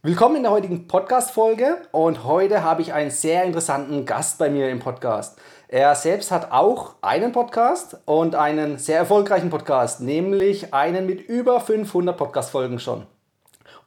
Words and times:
Willkommen 0.00 0.36
in 0.36 0.42
der 0.44 0.52
heutigen 0.52 0.86
Podcast-Folge 0.86 1.78
und 1.90 2.22
heute 2.22 2.62
habe 2.62 2.82
ich 2.82 2.92
einen 2.92 3.10
sehr 3.10 3.42
interessanten 3.42 4.06
Gast 4.06 4.38
bei 4.38 4.48
mir 4.48 4.70
im 4.70 4.78
Podcast. 4.78 5.36
Er 5.66 5.92
selbst 5.96 6.30
hat 6.30 6.52
auch 6.52 6.94
einen 7.00 7.32
Podcast 7.32 7.96
und 8.04 8.36
einen 8.36 8.78
sehr 8.78 8.96
erfolgreichen 8.96 9.50
Podcast, 9.50 10.00
nämlich 10.00 10.72
einen 10.72 11.04
mit 11.04 11.20
über 11.22 11.60
500 11.60 12.16
Podcast-Folgen 12.16 12.78
schon. 12.78 13.06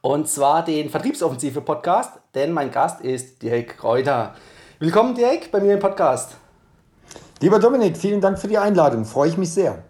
Und 0.02 0.28
zwar 0.28 0.62
den 0.62 0.90
Vertriebsoffensive 0.90 1.62
Podcast, 1.62 2.12
denn 2.34 2.52
mein 2.52 2.70
Gast 2.70 3.00
ist 3.00 3.42
Dirk 3.42 3.78
Kräuter. 3.78 4.34
Willkommen, 4.80 5.14
Dirk, 5.14 5.50
bei 5.50 5.60
mir 5.60 5.72
im 5.72 5.80
Podcast. 5.80 6.36
Lieber 7.40 7.58
Dominik, 7.58 7.96
vielen 7.96 8.20
Dank 8.20 8.38
für 8.38 8.48
die 8.48 8.58
Einladung. 8.58 9.06
Freue 9.06 9.30
ich 9.30 9.38
mich 9.38 9.50
sehr. 9.50 9.82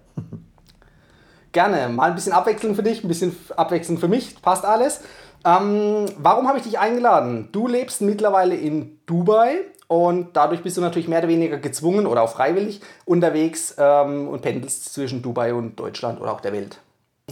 Gerne. 1.51 1.89
Mal 1.89 2.11
ein 2.11 2.15
bisschen 2.15 2.33
Abwechslung 2.33 2.77
für 2.77 2.85
dich, 2.85 3.03
ein 3.03 3.09
bisschen 3.09 3.37
Abwechslung 3.57 3.99
für 3.99 4.09
mich. 4.09 4.41
Passt 4.41 4.65
alles. 4.65 5.01
Ähm, 5.45 6.07
warum 6.19 6.47
habe 6.47 6.59
ich 6.59 6.65
dich 6.65 6.79
eingeladen? 6.79 7.49
Du 7.53 7.67
lebst 7.67 8.01
mittlerweile 8.01 8.55
in 8.55 8.99
Dubai 9.07 9.63
und 9.89 10.37
dadurch 10.37 10.63
bist 10.63 10.77
du 10.77 10.81
natürlich 10.81 11.09
mehr 11.09 11.19
oder 11.19 11.29
weniger 11.29 11.59
gezwungen 11.59 12.07
oder 12.07 12.23
auch 12.23 12.31
freiwillig 12.31 12.81
unterwegs 13.05 13.75
ähm, 13.77 14.29
und 14.29 14.43
pendelst 14.43 14.93
zwischen 14.95 15.21
Dubai 15.21 15.53
und 15.53 15.77
Deutschland 15.77 16.21
oder 16.21 16.33
auch 16.33 16.41
der 16.41 16.53
Welt. 16.53 16.79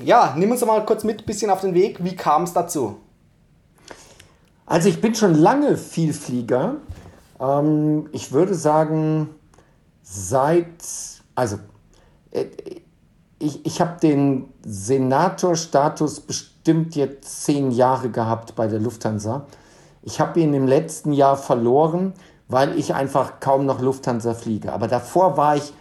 Ja, 0.02 0.34
nimm 0.36 0.50
uns 0.50 0.64
mal 0.64 0.84
kurz 0.84 1.04
mit, 1.04 1.22
ein 1.22 1.26
bisschen 1.26 1.50
auf 1.50 1.60
den 1.60 1.74
Weg. 1.74 2.02
Wie 2.04 2.16
kam 2.16 2.44
es 2.44 2.52
dazu? 2.52 2.96
Also 4.66 4.88
ich 4.88 5.00
bin 5.00 5.14
schon 5.14 5.34
lange 5.34 5.76
Vielflieger. 5.76 6.76
Ähm, 7.40 8.08
ich 8.12 8.32
würde 8.32 8.54
sagen, 8.54 9.30
seit, 10.02 10.68
also 11.34 11.58
äh, 12.30 12.46
ich, 13.38 13.64
ich 13.64 13.80
habe 13.80 13.98
den 14.00 14.48
Senatorstatus 14.64 16.20
bestimmt 16.62 16.96
jetzt 16.96 17.44
zehn 17.44 17.70
Jahre 17.70 18.10
gehabt 18.10 18.54
bei 18.54 18.66
der 18.66 18.80
Lufthansa. 18.80 19.46
Ich 20.02 20.20
habe 20.20 20.40
ihn 20.40 20.54
im 20.54 20.66
letzten 20.66 21.12
Jahr 21.12 21.36
verloren 21.36 22.14
weil 22.50 22.78
ich 22.78 22.94
einfach 22.94 23.40
kaum 23.40 23.64
noch 23.64 23.80
Lufthansa 23.80 24.34
fliege. 24.34 24.72
Aber 24.72 24.88
davor 24.88 25.36
war 25.36 25.56
ich 25.56 25.72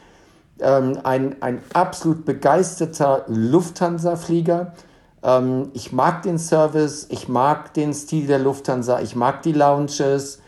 ähm, 0.60 1.00
ein, 1.04 1.42
ein 1.42 1.62
absolut 1.74 2.26
begeisterter 2.26 3.26
Lufthansa-Flieger. 3.28 4.74
Ähm, 5.24 5.72
ich 5.74 5.92
mag 5.92 6.22
den 6.22 6.38
Service, 6.38 7.08
ich 7.10 7.28
mag 7.28 7.74
den 7.74 7.94
Stil 7.94 8.28
der 8.28 8.40
Lufthansa, 8.40 9.02
ich 9.02 9.16
mag 9.16 9.42
die 9.42 9.54
Lounges, 9.54 10.42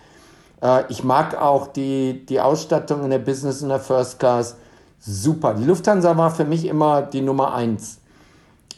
äh, 0.62 0.84
ich 0.90 1.04
mag 1.04 1.36
auch 1.42 1.68
die, 1.68 2.24
die 2.28 2.40
Ausstattung 2.40 3.04
in 3.04 3.10
der 3.10 3.20
Business 3.20 3.64
und 3.64 3.70
der 3.70 3.80
First 3.80 4.20
Class. 4.20 4.56
Super. 5.00 5.56
Die 5.56 5.64
Lufthansa 5.64 6.16
war 6.16 6.30
für 6.30 6.46
mich 6.46 6.66
immer 6.66 7.02
die 7.02 7.22
Nummer 7.22 7.56
eins. 7.56 8.00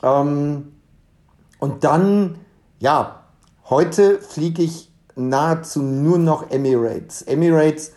Ähm, 0.01 0.71
und 1.63 1.85
dann, 1.85 2.35
ja, 2.79 3.21
heute 3.69 4.19
fliege 4.19 4.61
ich 4.61 4.91
nahezu 5.15 5.81
nur 5.81 6.17
noch 6.17 6.51
Emirates. 6.51 7.21
Emirates 7.21 7.93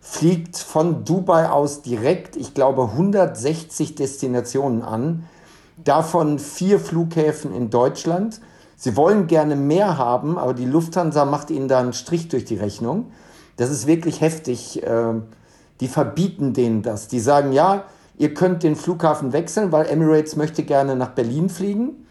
fliegt 0.00 0.58
von 0.58 1.04
Dubai 1.04 1.48
aus 1.48 1.82
direkt, 1.82 2.34
ich 2.34 2.54
glaube, 2.54 2.82
160 2.82 3.94
Destinationen 3.94 4.82
an, 4.82 5.28
davon 5.76 6.40
vier 6.40 6.80
Flughäfen 6.80 7.54
in 7.54 7.70
Deutschland. 7.70 8.40
Sie 8.74 8.96
wollen 8.96 9.28
gerne 9.28 9.54
mehr 9.54 9.96
haben, 9.96 10.36
aber 10.36 10.52
die 10.52 10.66
Lufthansa 10.66 11.24
macht 11.24 11.50
ihnen 11.50 11.68
da 11.68 11.78
einen 11.78 11.92
Strich 11.92 12.26
durch 12.26 12.44
die 12.44 12.56
Rechnung. 12.56 13.12
Das 13.58 13.70
ist 13.70 13.86
wirklich 13.86 14.22
heftig. 14.22 14.82
Ähm, 14.84 15.26
die 15.78 15.86
verbieten 15.86 16.52
denen 16.52 16.82
das. 16.82 17.06
Die 17.06 17.20
sagen, 17.20 17.52
ja, 17.52 17.84
ihr 18.18 18.34
könnt 18.34 18.64
den 18.64 18.74
Flughafen 18.74 19.32
wechseln, 19.32 19.70
weil 19.70 19.86
Emirates 19.86 20.34
möchte 20.34 20.64
gerne 20.64 20.96
nach 20.96 21.10
Berlin 21.10 21.48
fliegen. 21.48 22.03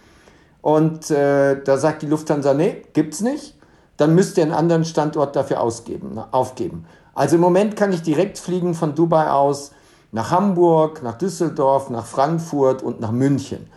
Und 0.64 1.12
äh, 1.12 1.62
da 1.62 1.78
sagt 1.78 2.02
die 2.02 2.08
Lufthansa, 2.08 2.56
nee, 2.56 2.82
gibt's 2.94 3.22
nicht 3.22 3.56
dann 3.98 4.16
müsst 4.16 4.38
ihr 4.38 4.44
einen 4.44 4.54
anderen 4.54 4.86
Standort 4.86 5.36
dafür 5.36 5.62
ausgeben, 5.62 6.18
aufgeben. 6.32 6.86
Also 7.14 7.36
im 7.36 7.42
Moment 7.42 7.76
kann 7.76 7.94
ich 7.94 8.02
direkt 8.02 8.40
fliegen 8.40 8.74
von 8.74 8.96
Dubai 8.96 9.30
aus 9.30 9.72
nach 10.12 10.32
Hamburg, 10.32 11.04
nach 11.04 11.18
Düsseldorf, 11.18 11.90
nach 11.90 12.06
Frankfurt 12.06 12.82
und 12.82 13.00
nach 13.00 13.12
München. 13.12 13.68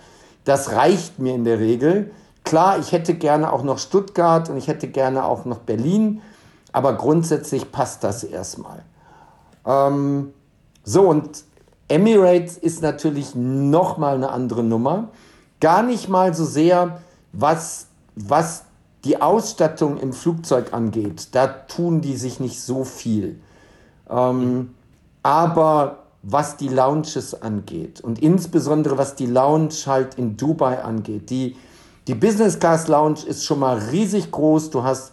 Das 0.44 0.72
reicht 0.72 1.18
mir 1.18 1.34
in 1.34 1.44
der 1.44 1.58
Regel. 1.58 2.10
Klar, 2.44 2.78
ich 2.78 2.92
hätte 2.92 3.14
gerne 3.14 3.52
auch 3.52 3.62
noch 3.62 3.78
Stuttgart 3.78 4.48
und 4.48 4.56
ich 4.56 4.68
hätte 4.68 4.88
gerne 4.88 5.24
auch 5.24 5.44
noch 5.44 5.58
Berlin, 5.58 6.22
aber 6.72 6.94
grundsätzlich 6.94 7.72
passt 7.72 8.04
das 8.04 8.22
erstmal. 8.22 8.82
Ähm, 9.66 10.32
so, 10.84 11.02
und 11.02 11.44
Emirates 11.88 12.56
ist 12.56 12.82
natürlich 12.82 13.34
nochmal 13.34 14.14
eine 14.16 14.30
andere 14.30 14.62
Nummer. 14.62 15.08
Gar 15.60 15.82
nicht 15.82 16.08
mal 16.08 16.34
so 16.34 16.44
sehr, 16.44 17.00
was, 17.32 17.86
was 18.14 18.64
die 19.04 19.20
Ausstattung 19.20 19.98
im 19.98 20.12
Flugzeug 20.12 20.72
angeht, 20.72 21.28
da 21.32 21.46
tun 21.46 22.00
die 22.00 22.16
sich 22.16 22.40
nicht 22.40 22.60
so 22.60 22.84
viel. 22.84 23.40
Ähm, 24.10 24.74
aber 25.22 26.04
was 26.22 26.56
die 26.56 26.68
Lounges 26.68 27.40
angeht 27.40 28.00
und 28.00 28.20
insbesondere 28.20 28.98
was 28.98 29.14
die 29.14 29.26
Lounge 29.26 29.74
halt 29.86 30.16
in 30.16 30.36
Dubai 30.36 30.82
angeht, 30.82 31.30
die, 31.30 31.56
die 32.08 32.14
Business 32.14 32.58
Class 32.58 32.88
Lounge 32.88 33.20
ist 33.26 33.44
schon 33.44 33.60
mal 33.60 33.78
riesig 33.78 34.30
groß. 34.32 34.70
Du 34.70 34.82
hast, 34.82 35.12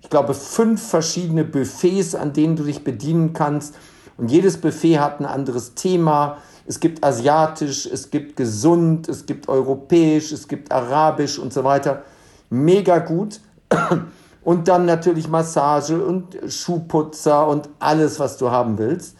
ich 0.00 0.08
glaube, 0.08 0.34
fünf 0.34 0.82
verschiedene 0.88 1.44
Buffets, 1.44 2.14
an 2.14 2.32
denen 2.32 2.54
du 2.54 2.62
dich 2.62 2.84
bedienen 2.84 3.32
kannst. 3.32 3.74
Und 4.16 4.30
jedes 4.30 4.56
Buffet 4.60 5.00
hat 5.00 5.20
ein 5.20 5.26
anderes 5.26 5.74
Thema. 5.74 6.38
Es 6.66 6.80
gibt 6.80 7.04
asiatisch, 7.04 7.86
es 7.86 8.10
gibt 8.10 8.36
gesund, 8.36 9.08
es 9.08 9.24
gibt 9.26 9.48
europäisch, 9.48 10.32
es 10.32 10.48
gibt 10.48 10.72
arabisch 10.72 11.38
und 11.38 11.52
so 11.52 11.62
weiter 11.64 12.02
mega 12.50 12.98
gut. 12.98 13.40
Und 14.44 14.68
dann 14.68 14.86
natürlich 14.86 15.26
Massage 15.26 16.00
und 16.06 16.38
Schuhputzer 16.46 17.48
und 17.48 17.68
alles, 17.80 18.20
was 18.20 18.36
du 18.36 18.48
haben 18.48 18.78
willst. 18.78 19.16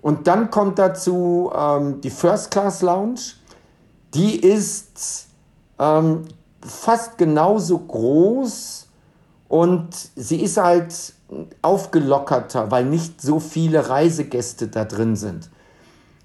Und 0.00 0.26
dann 0.26 0.50
kommt 0.50 0.78
dazu 0.78 1.52
ähm, 1.54 2.00
die 2.00 2.08
First 2.08 2.50
Class 2.50 2.80
Lounge. 2.80 3.20
Die 4.14 4.36
ist 4.40 5.26
ähm, 5.78 6.22
fast 6.62 7.18
genauso 7.18 7.80
groß 7.80 8.88
und 9.48 9.88
sie 10.16 10.40
ist 10.40 10.56
halt 10.56 10.94
aufgelockerter, 11.60 12.70
weil 12.70 12.86
nicht 12.86 13.20
so 13.20 13.40
viele 13.40 13.90
Reisegäste 13.90 14.68
da 14.68 14.86
drin 14.86 15.16
sind. 15.16 15.50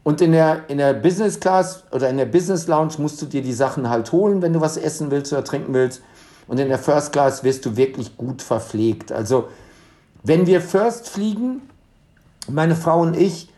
Und 0.06 0.22
in 0.22 0.34
der, 0.34 0.70
in 0.70 0.78
der 0.78 0.94
Business 0.94 1.40
Class 1.40 1.84
oder 1.92 2.12
in 2.12 2.18
der 2.18 2.28
Business 2.28 2.68
Lounge 2.68 2.94
musst 3.00 3.20
du 3.24 3.26
dir 3.26 3.42
die 3.42 3.54
Sachen 3.54 3.90
halt 3.90 4.12
holen, 4.12 4.44
wenn 4.44 4.54
du 4.54 4.62
was 4.62 4.78
essen 4.78 5.10
willst 5.10 5.34
oder 5.34 5.44
trinken 5.44 5.74
willst. 5.74 6.04
Und 6.48 6.60
in 6.60 6.70
der 6.70 6.78
First 6.78 7.12
Class 7.12 7.44
wirst 7.44 7.66
du 7.66 7.76
wirklich 7.76 8.16
gut 8.16 8.44
verpflegt. 8.44 9.12
Also, 9.12 9.48
wenn 10.22 10.46
wir 10.46 10.62
First 10.62 11.10
fliegen, 11.10 11.64
meine 12.48 12.76
Frau 12.76 13.02
und 13.02 13.18
ich, 13.18 13.50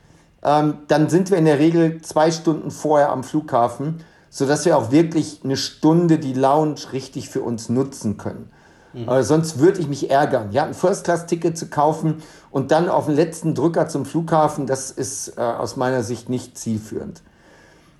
ähm, 0.41 0.75
dann 0.87 1.09
sind 1.09 1.31
wir 1.31 1.37
in 1.37 1.43
der 1.43 1.59
Regel 1.59 2.01
zwei 2.01 2.31
Stunden 2.31 2.71
vorher 2.71 3.09
am 3.09 3.25
Flughafen, 3.25 4.05
sodass 4.29 4.63
wir 4.63 4.77
auch 4.77 4.89
wirklich 4.89 5.41
eine 5.43 5.57
Stunde 5.57 6.17
die 6.17 6.33
Lounge 6.33 6.93
richtig 6.93 7.27
für 7.27 7.41
uns 7.41 7.67
nutzen 7.67 8.15
können. 8.15 8.49
Mhm. 8.97 9.09
Äh, 9.09 9.23
sonst 9.23 9.59
würde 9.59 9.79
ich 9.79 9.87
mich 9.87 10.09
ärgern. 10.09 10.51
Ja, 10.51 10.65
ein 10.65 10.73
First-Class-Ticket 10.73 11.57
zu 11.57 11.67
kaufen 11.67 12.23
und 12.51 12.71
dann 12.71 12.89
auf 12.89 13.05
den 13.05 13.15
letzten 13.15 13.53
Drücker 13.53 13.87
zum 13.87 14.05
Flughafen, 14.05 14.65
das 14.65 14.91
ist 14.91 15.37
äh, 15.37 15.41
aus 15.41 15.75
meiner 15.75 16.03
Sicht 16.03 16.29
nicht 16.29 16.57
zielführend. 16.57 17.21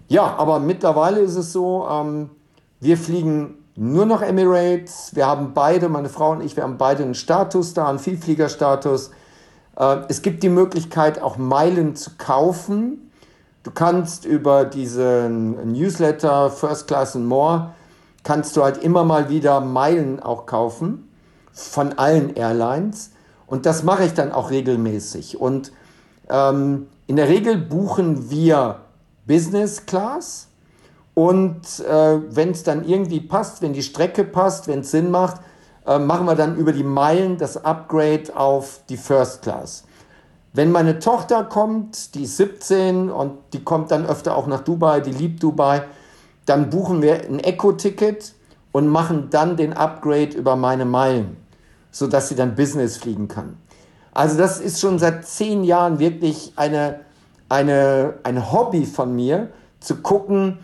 Ja, 0.07 0.35
aber 0.37 0.59
mittlerweile 0.59 1.19
ist 1.19 1.35
es 1.35 1.51
so, 1.51 1.87
ähm, 1.89 2.29
wir 2.79 2.97
fliegen 2.97 3.55
nur 3.75 4.05
noch 4.05 4.21
Emirates. 4.21 5.11
Wir 5.13 5.27
haben 5.27 5.53
beide, 5.53 5.89
meine 5.89 6.09
Frau 6.09 6.31
und 6.31 6.41
ich, 6.41 6.55
wir 6.55 6.63
haben 6.63 6.77
beide 6.77 7.03
einen 7.03 7.13
Status 7.13 7.73
da, 7.73 7.87
einen 7.89 7.99
Vielfliegerstatus. 7.99 9.11
Äh, 9.77 9.97
es 10.07 10.21
gibt 10.21 10.41
die 10.43 10.49
Möglichkeit, 10.49 11.21
auch 11.21 11.37
Meilen 11.37 11.95
zu 11.95 12.11
kaufen. 12.17 13.11
Du 13.63 13.71
kannst 13.71 14.25
über 14.25 14.63
diesen 14.65 15.73
Newsletter 15.73 16.49
First 16.49 16.87
Class 16.87 17.15
and 17.15 17.25
More 17.25 17.73
kannst 18.27 18.57
du 18.57 18.63
halt 18.63 18.83
immer 18.83 19.05
mal 19.05 19.29
wieder 19.29 19.61
Meilen 19.61 20.19
auch 20.19 20.47
kaufen 20.47 21.07
von 21.53 21.93
allen 21.93 22.35
Airlines. 22.35 23.11
Und 23.45 23.65
das 23.65 23.83
mache 23.83 24.03
ich 24.03 24.15
dann 24.15 24.33
auch 24.33 24.49
regelmäßig. 24.51 25.39
Und 25.39 25.71
ähm, 26.29 26.87
in 27.05 27.15
der 27.15 27.29
Regel 27.29 27.55
buchen 27.57 28.29
wir 28.29 28.81
Business 29.25 29.85
Class. 29.85 30.49
Und 31.13 31.79
äh, 31.79 32.19
wenn 32.35 32.51
es 32.51 32.63
dann 32.63 32.83
irgendwie 32.83 33.21
passt, 33.21 33.61
wenn 33.61 33.71
die 33.71 33.81
Strecke 33.81 34.25
passt, 34.25 34.67
wenn 34.67 34.81
es 34.81 34.91
Sinn 34.91 35.09
macht, 35.09 35.37
äh, 35.85 35.97
machen 35.97 36.25
wir 36.25 36.35
dann 36.35 36.57
über 36.57 36.73
die 36.73 36.83
Meilen 36.83 37.37
das 37.37 37.63
Upgrade 37.63 38.35
auf 38.35 38.81
die 38.89 38.97
First 38.97 39.41
Class. 39.43 39.85
Wenn 40.51 40.73
meine 40.73 40.99
Tochter 40.99 41.45
kommt, 41.45 42.13
die 42.13 42.23
ist 42.23 42.35
17 42.35 43.09
und 43.09 43.37
die 43.53 43.63
kommt 43.63 43.91
dann 43.91 44.05
öfter 44.05 44.35
auch 44.35 44.47
nach 44.47 44.65
Dubai, 44.65 44.99
die 44.99 45.11
liebt 45.11 45.41
Dubai, 45.41 45.83
dann 46.47 46.71
buchen 46.71 47.03
wir 47.03 47.25
ein 47.25 47.39
Eco-Ticket 47.39 48.33
und 48.71 48.87
machen 48.87 49.27
dann 49.29 49.55
den 49.55 49.73
Upgrade 49.73 50.35
über 50.35 50.55
meine 50.55 50.85
Meilen, 50.85 51.37
sodass 51.91 52.29
sie 52.29 52.35
dann 52.35 52.55
Business 52.55 52.97
fliegen 52.97 53.27
kann. 53.27 53.57
Also 54.13 54.37
das 54.37 54.59
ist 54.59 54.79
schon 54.79 54.97
seit 54.97 55.27
zehn 55.27 55.63
Jahren 55.63 55.99
wirklich 55.99 56.53
eine, 56.55 57.01
eine, 57.49 58.15
ein 58.23 58.51
Hobby 58.51 58.85
von 58.85 59.15
mir, 59.15 59.49
zu 59.79 59.97
gucken, 59.97 60.57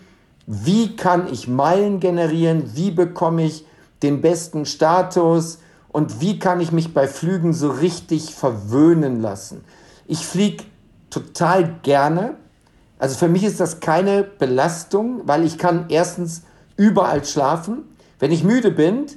wie 0.47 0.95
kann 0.95 1.31
ich 1.31 1.47
Meilen 1.47 1.99
generieren, 1.99 2.71
wie 2.75 2.89
bekomme 2.91 3.45
ich 3.45 3.65
den 4.01 4.21
besten 4.21 4.65
Status 4.65 5.59
und 5.89 6.19
wie 6.19 6.39
kann 6.39 6.59
ich 6.59 6.71
mich 6.71 6.93
bei 6.93 7.07
Flügen 7.07 7.53
so 7.53 7.69
richtig 7.69 8.33
verwöhnen 8.33 9.21
lassen. 9.21 9.63
Ich 10.07 10.25
fliege 10.25 10.63
total 11.09 11.75
gerne. 11.83 12.35
Also 13.03 13.17
für 13.17 13.27
mich 13.27 13.43
ist 13.43 13.59
das 13.59 13.81
keine 13.81 14.23
Belastung, 14.23 15.23
weil 15.25 15.43
ich 15.43 15.57
kann 15.57 15.87
erstens 15.89 16.43
überall 16.77 17.25
schlafen. 17.25 17.79
Wenn 18.17 18.31
ich 18.31 18.45
müde 18.45 18.71
bin, 18.71 19.07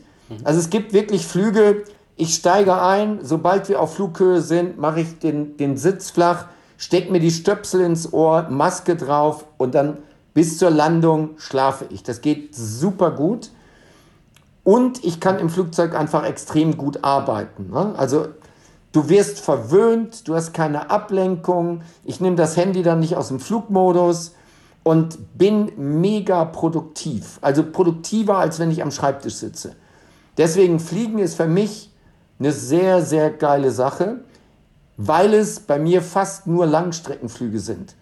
also 0.42 0.58
es 0.58 0.70
gibt 0.70 0.92
wirklich 0.92 1.24
Flüge, 1.24 1.84
ich 2.16 2.34
steige 2.34 2.82
ein, 2.82 3.20
sobald 3.22 3.68
wir 3.68 3.80
auf 3.80 3.94
Flughöhe 3.94 4.40
sind, 4.40 4.76
mache 4.76 5.02
ich 5.02 5.20
den, 5.20 5.56
den 5.56 5.76
Sitz 5.76 6.10
flach, 6.10 6.46
stecke 6.76 7.12
mir 7.12 7.20
die 7.20 7.30
Stöpsel 7.30 7.80
ins 7.82 8.12
Ohr, 8.12 8.48
Maske 8.50 8.96
drauf 8.96 9.44
und 9.56 9.76
dann 9.76 9.98
bis 10.34 10.58
zur 10.58 10.70
Landung 10.70 11.38
schlafe 11.38 11.86
ich. 11.90 12.02
Das 12.02 12.22
geht 12.22 12.56
super 12.56 13.12
gut. 13.12 13.52
Und 14.64 15.04
ich 15.04 15.20
kann 15.20 15.38
im 15.38 15.48
Flugzeug 15.48 15.94
einfach 15.94 16.24
extrem 16.24 16.76
gut 16.76 17.04
arbeiten. 17.04 17.70
Ne? 17.70 17.94
Also 17.96 18.26
du 18.96 19.10
wirst 19.10 19.40
verwöhnt, 19.40 20.26
du 20.26 20.34
hast 20.34 20.54
keine 20.54 20.88
Ablenkung. 20.88 21.82
Ich 22.02 22.22
nehme 22.22 22.34
das 22.34 22.56
Handy 22.56 22.82
dann 22.82 23.00
nicht 23.00 23.14
aus 23.14 23.28
dem 23.28 23.40
Flugmodus 23.40 24.34
und 24.84 25.36
bin 25.36 25.70
mega 25.76 26.46
produktiv. 26.46 27.38
Also 27.42 27.62
produktiver, 27.62 28.38
als 28.38 28.58
wenn 28.58 28.70
ich 28.70 28.82
am 28.82 28.90
Schreibtisch 28.90 29.34
sitze. 29.34 29.76
Deswegen 30.38 30.80
Fliegen 30.80 31.18
ist 31.18 31.34
für 31.34 31.46
mich 31.46 31.92
eine 32.38 32.52
sehr, 32.52 33.02
sehr 33.02 33.30
geile 33.30 33.70
Sache, 33.70 34.20
weil 34.96 35.34
es 35.34 35.60
bei 35.60 35.78
mir 35.78 36.00
fast 36.00 36.46
nur 36.46 36.64
Langstreckenflüge 36.64 37.60
sind. 37.60 37.94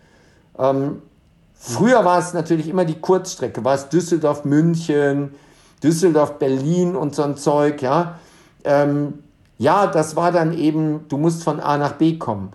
Ähm, 0.56 1.02
früher 1.54 2.04
war 2.04 2.20
es 2.20 2.34
natürlich 2.34 2.68
immer 2.68 2.84
die 2.84 3.00
Kurzstrecke, 3.00 3.64
war 3.64 3.74
es 3.74 3.88
Düsseldorf, 3.88 4.44
München, 4.44 5.34
Düsseldorf, 5.82 6.38
Berlin 6.38 6.94
und 6.94 7.16
so 7.16 7.24
ein 7.24 7.36
Zeug, 7.36 7.82
ja. 7.82 8.20
Ähm, 8.62 9.23
ja, 9.58 9.86
das 9.86 10.16
war 10.16 10.32
dann 10.32 10.56
eben, 10.56 11.06
du 11.08 11.16
musst 11.16 11.44
von 11.44 11.60
A 11.60 11.78
nach 11.78 11.92
B 11.92 12.18
kommen. 12.18 12.52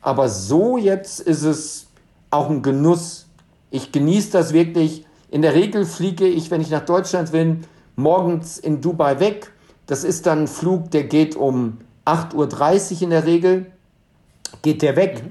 Aber 0.00 0.28
so 0.28 0.76
jetzt 0.76 1.20
ist 1.20 1.42
es 1.42 1.86
auch 2.30 2.50
ein 2.50 2.62
Genuss. 2.62 3.26
Ich 3.70 3.92
genieße 3.92 4.32
das 4.32 4.52
wirklich. 4.52 5.06
In 5.30 5.42
der 5.42 5.54
Regel 5.54 5.86
fliege 5.86 6.26
ich, 6.26 6.50
wenn 6.50 6.60
ich 6.60 6.70
nach 6.70 6.84
Deutschland 6.84 7.32
bin, 7.32 7.62
morgens 7.96 8.58
in 8.58 8.80
Dubai 8.80 9.20
weg. 9.20 9.52
Das 9.86 10.04
ist 10.04 10.26
dann 10.26 10.40
ein 10.40 10.48
Flug, 10.48 10.90
der 10.90 11.04
geht 11.04 11.36
um 11.36 11.78
8.30 12.04 12.94
Uhr 12.96 13.02
in 13.02 13.10
der 13.10 13.24
Regel, 13.24 13.66
geht 14.62 14.82
der 14.82 14.96
weg. 14.96 15.24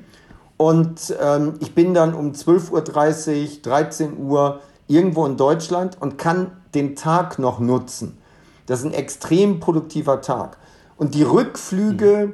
Und 0.57 1.13
ähm, 1.21 1.55
ich 1.59 1.75
bin 1.75 1.93
dann 1.93 2.13
um 2.13 2.31
12.30 2.31 2.71
Uhr, 2.71 3.61
13 3.63 4.17
Uhr 4.17 4.59
irgendwo 4.87 5.25
in 5.25 5.37
Deutschland 5.37 5.97
und 5.99 6.17
kann 6.17 6.51
den 6.73 6.95
Tag 6.95 7.39
noch 7.39 7.59
nutzen. 7.59 8.17
Das 8.65 8.79
ist 8.79 8.85
ein 8.85 8.93
extrem 8.93 9.59
produktiver 9.59 10.21
Tag. 10.21 10.57
Und 11.01 11.15
die 11.15 11.23
Rückflüge, 11.23 12.27
mhm. 12.27 12.33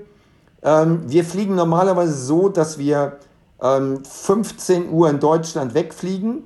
ähm, 0.61 1.01
wir 1.05 1.23
fliegen 1.23 1.55
normalerweise 1.55 2.11
so, 2.11 2.49
dass 2.49 2.77
wir 2.77 3.17
ähm, 3.61 4.03
15 4.03 4.89
Uhr 4.89 5.09
in 5.09 5.21
Deutschland 5.21 5.73
wegfliegen 5.73 6.43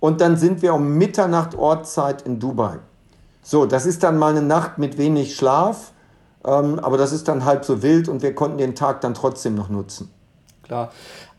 und 0.00 0.20
dann 0.20 0.36
sind 0.36 0.60
wir 0.60 0.74
um 0.74 0.98
Mitternacht 0.98 1.54
Ortszeit 1.54 2.22
in 2.22 2.40
Dubai. 2.40 2.80
So, 3.42 3.64
das 3.64 3.86
ist 3.86 4.02
dann 4.02 4.18
mal 4.18 4.32
eine 4.32 4.42
Nacht 4.42 4.78
mit 4.78 4.98
wenig 4.98 5.36
Schlaf, 5.36 5.92
ähm, 6.44 6.80
aber 6.80 6.98
das 6.98 7.12
ist 7.12 7.28
dann 7.28 7.44
halb 7.44 7.64
so 7.64 7.80
wild 7.80 8.08
und 8.08 8.22
wir 8.22 8.34
konnten 8.34 8.58
den 8.58 8.74
Tag 8.74 9.00
dann 9.00 9.14
trotzdem 9.14 9.54
noch 9.54 9.68
nutzen. 9.68 10.10
Klar. 10.64 10.90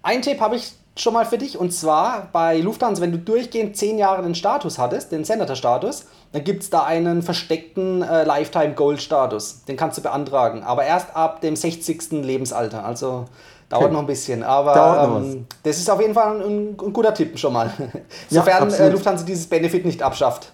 Ein 0.04 0.22
Tipp 0.22 0.40
habe 0.40 0.56
ich 0.56 0.78
schon 0.96 1.14
mal 1.14 1.26
für 1.26 1.38
dich 1.38 1.58
und 1.58 1.72
zwar 1.72 2.30
bei 2.32 2.60
Lufthansa, 2.60 3.02
wenn 3.02 3.12
du 3.12 3.18
durchgehend 3.18 3.76
zehn 3.76 3.98
Jahre 3.98 4.22
den 4.22 4.36
Status 4.36 4.78
hattest, 4.78 5.12
den 5.12 5.24
Senator-Status, 5.24 6.06
dann 6.32 6.44
gibt 6.44 6.64
es 6.64 6.70
da 6.70 6.84
einen 6.84 7.24
versteckten 7.24 8.02
äh, 8.02 8.24
Lifetime 8.24 8.74
Gold-Status. 8.74 9.66
Den 9.66 9.78
kannst 9.78 9.98
du 9.98 10.02
beantragen, 10.02 10.64
aber 10.64 10.84
erst 10.84 11.16
ab 11.16 11.42
dem 11.42 11.56
60. 11.56 12.12
Lebensalter. 12.12 12.86
Also 12.86 13.26
dauert 13.70 13.86
okay. 13.86 13.94
noch 13.94 14.00
ein 14.02 14.08
bisschen. 14.08 14.44
Aber 14.44 15.22
ähm, 15.24 15.48
das 15.64 15.78
ist 15.78 15.90
auf 15.90 16.00
jeden 16.00 16.14
Fall 16.14 16.42
ein, 16.42 16.78
ein 16.80 16.94
guter 16.94 17.14
Tipp 17.14 17.38
schon 17.40 17.54
mal. 17.54 17.72
Sofern 18.30 18.70
ja, 18.70 18.76
äh, 18.78 18.90
Lufthansa 18.90 19.26
dieses 19.26 19.48
Benefit 19.48 19.86
nicht 19.86 20.02
abschafft. 20.02 20.54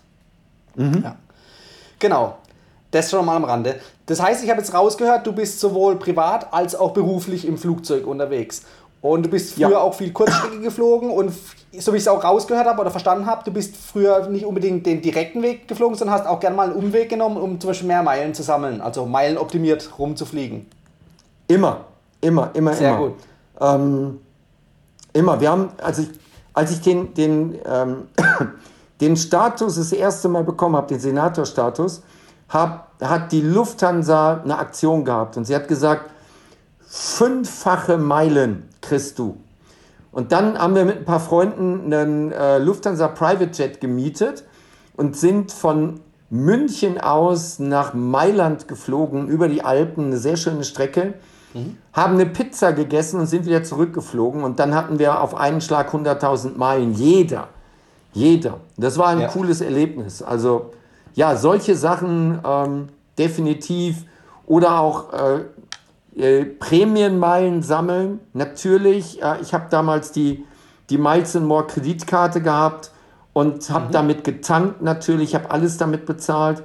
Mhm. 0.75 1.01
Ja. 1.03 1.15
Genau. 2.00 2.38
Das 2.92 3.12
schon 3.12 3.24
mal 3.25 3.35
am 3.35 3.44
Rande. 3.44 3.75
Das 4.07 4.19
heißt, 4.19 4.44
ich 4.44 4.50
habe 4.50 4.59
jetzt 4.59 4.74
rausgehört, 4.74 5.27
du 5.27 5.33
bist 5.33 5.59
sowohl 5.59 5.97
privat 5.97 6.51
als 6.51 6.75
auch 6.75 6.92
beruflich 6.92 7.45
im 7.45 7.59
Flugzeug 7.59 8.07
unterwegs. 8.07 8.63
Und 9.01 9.25
du 9.25 9.29
bist 9.29 9.55
früher 9.55 9.71
ja. 9.71 9.79
auch 9.79 9.93
viel 9.93 10.11
Kurzstrecke 10.11 10.59
geflogen 10.61 11.09
und 11.09 11.31
so 11.77 11.93
wie 11.93 11.97
ich 11.97 12.03
es 12.03 12.07
auch 12.07 12.23
rausgehört 12.23 12.67
habe 12.67 12.81
oder 12.81 12.91
verstanden 12.91 13.25
habe, 13.25 13.43
du 13.45 13.51
bist 13.51 13.75
früher 13.75 14.27
nicht 14.27 14.45
unbedingt 14.45 14.85
den 14.85 15.01
direkten 15.01 15.41
Weg 15.41 15.67
geflogen, 15.67 15.95
sondern 15.95 16.17
hast 16.17 16.27
auch 16.27 16.39
gerne 16.39 16.55
mal 16.55 16.67
einen 16.67 16.75
Umweg 16.75 17.09
genommen, 17.09 17.37
um 17.37 17.59
zum 17.59 17.69
Beispiel 17.69 17.87
mehr 17.87 18.03
Meilen 18.03 18.33
zu 18.33 18.43
sammeln, 18.43 18.81
also 18.81 19.05
Meilen 19.05 19.37
optimiert 19.37 19.89
rumzufliegen. 19.97 20.65
Immer, 21.47 21.85
immer, 22.21 22.49
immer, 22.53 22.73
Sehr 22.73 22.89
immer. 22.89 22.99
gut. 22.99 23.15
Ähm, 23.61 24.19
immer. 25.13 25.39
Wir 25.39 25.51
haben, 25.51 25.69
als 25.81 25.99
ich, 25.99 26.09
als 26.53 26.71
ich 26.71 26.81
den, 26.81 27.13
den, 27.13 27.59
ähm, 27.65 28.07
den 29.01 29.15
Status 29.15 29.75
das 29.75 29.91
erste 29.91 30.27
Mal 30.27 30.43
bekommen 30.43 30.75
habe, 30.75 30.87
den 30.87 30.99
Senatorstatus, 30.99 32.01
hab, 32.49 32.91
hat 33.01 33.31
die 33.31 33.41
Lufthansa 33.41 34.41
eine 34.43 34.57
Aktion 34.57 35.05
gehabt 35.05 35.37
und 35.37 35.45
sie 35.45 35.55
hat 35.55 35.67
gesagt, 35.67 36.09
fünffache 36.81 37.97
Meilen 37.97 38.69
kriegst 38.81 39.19
du. 39.19 39.37
Und 40.11 40.31
dann 40.31 40.57
haben 40.57 40.75
wir 40.75 40.85
mit 40.85 40.97
ein 40.97 41.05
paar 41.05 41.19
Freunden 41.19 41.93
einen 41.93 42.31
äh, 42.31 42.57
Lufthansa 42.57 43.07
Private 43.07 43.51
Jet 43.53 43.79
gemietet 43.79 44.43
und 44.97 45.15
sind 45.15 45.51
von 45.51 45.99
München 46.29 46.99
aus 46.99 47.59
nach 47.59 47.93
Mailand 47.93 48.67
geflogen, 48.67 49.27
über 49.27 49.47
die 49.47 49.63
Alpen, 49.63 50.05
eine 50.07 50.17
sehr 50.17 50.37
schöne 50.37 50.63
Strecke, 50.63 51.15
mhm. 51.53 51.77
haben 51.93 52.13
eine 52.15 52.25
Pizza 52.25 52.73
gegessen 52.73 53.19
und 53.19 53.27
sind 53.27 53.45
wieder 53.45 53.63
zurückgeflogen. 53.63 54.43
Und 54.43 54.59
dann 54.59 54.75
hatten 54.75 54.99
wir 54.99 55.21
auf 55.21 55.35
einen 55.35 55.61
Schlag 55.61 55.93
100.000 55.93 56.57
Meilen, 56.57 56.94
jeder. 56.94 57.49
Jeder. 58.13 58.59
Das 58.77 58.97
war 58.97 59.07
ein 59.07 59.21
ja. 59.21 59.27
cooles 59.27 59.61
Erlebnis. 59.61 60.23
Also 60.23 60.71
ja, 61.13 61.35
solche 61.35 61.75
Sachen 61.75 62.39
ähm, 62.45 62.89
definitiv. 63.18 64.06
Oder 64.45 64.80
auch 64.80 65.13
äh, 65.13 65.42
äh, 66.19 66.45
Prämienmeilen 66.45 67.64
sammeln. 67.64 68.19
Natürlich, 68.33 69.21
äh, 69.21 69.42
ich 69.42 69.54
habe 69.54 69.68
damals 69.69 70.11
die, 70.11 70.45
die 70.90 70.97
Miles 70.97 71.33
More 71.35 71.66
Kreditkarte 71.66 72.42
gehabt 72.42 72.92
und 73.33 73.69
habe 73.69 73.88
mhm. 73.88 73.92
damit 73.92 74.23
getankt 74.23 74.81
natürlich, 74.81 75.33
habe 75.35 75.49
alles 75.52 75.78
damit 75.78 76.06
bezahlt. 76.06 76.64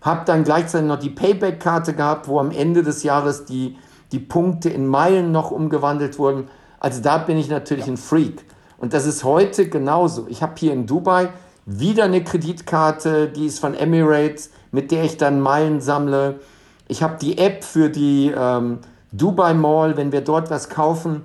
Habe 0.00 0.22
dann 0.24 0.44
gleichzeitig 0.44 0.88
noch 0.88 0.98
die 0.98 1.10
Payback-Karte 1.10 1.94
gehabt, 1.94 2.28
wo 2.28 2.38
am 2.40 2.50
Ende 2.50 2.82
des 2.82 3.02
Jahres 3.02 3.44
die, 3.44 3.76
die 4.10 4.18
Punkte 4.18 4.68
in 4.68 4.86
Meilen 4.86 5.32
noch 5.32 5.50
umgewandelt 5.50 6.18
wurden. 6.18 6.48
Also 6.80 7.00
da 7.00 7.18
bin 7.18 7.38
ich 7.38 7.48
natürlich 7.48 7.86
ja. 7.86 7.92
ein 7.92 7.96
Freak. 7.96 8.44
Und 8.78 8.92
das 8.92 9.06
ist 9.06 9.22
heute 9.22 9.68
genauso. 9.68 10.26
Ich 10.28 10.42
habe 10.42 10.54
hier 10.56 10.72
in 10.72 10.86
Dubai 10.86 11.28
wieder 11.66 12.04
eine 12.04 12.24
Kreditkarte, 12.24 13.28
die 13.28 13.46
ist 13.46 13.60
von 13.60 13.74
Emirates, 13.74 14.50
mit 14.72 14.90
der 14.90 15.04
ich 15.04 15.16
dann 15.16 15.40
Meilen 15.40 15.80
sammle. 15.80 16.40
Ich 16.88 17.02
habe 17.02 17.16
die 17.20 17.38
App 17.38 17.62
für 17.62 17.88
die 17.88 18.32
ähm, 18.36 18.80
Dubai 19.12 19.54
Mall, 19.54 19.96
wenn 19.96 20.10
wir 20.10 20.22
dort 20.22 20.50
was 20.50 20.68
kaufen, 20.68 21.24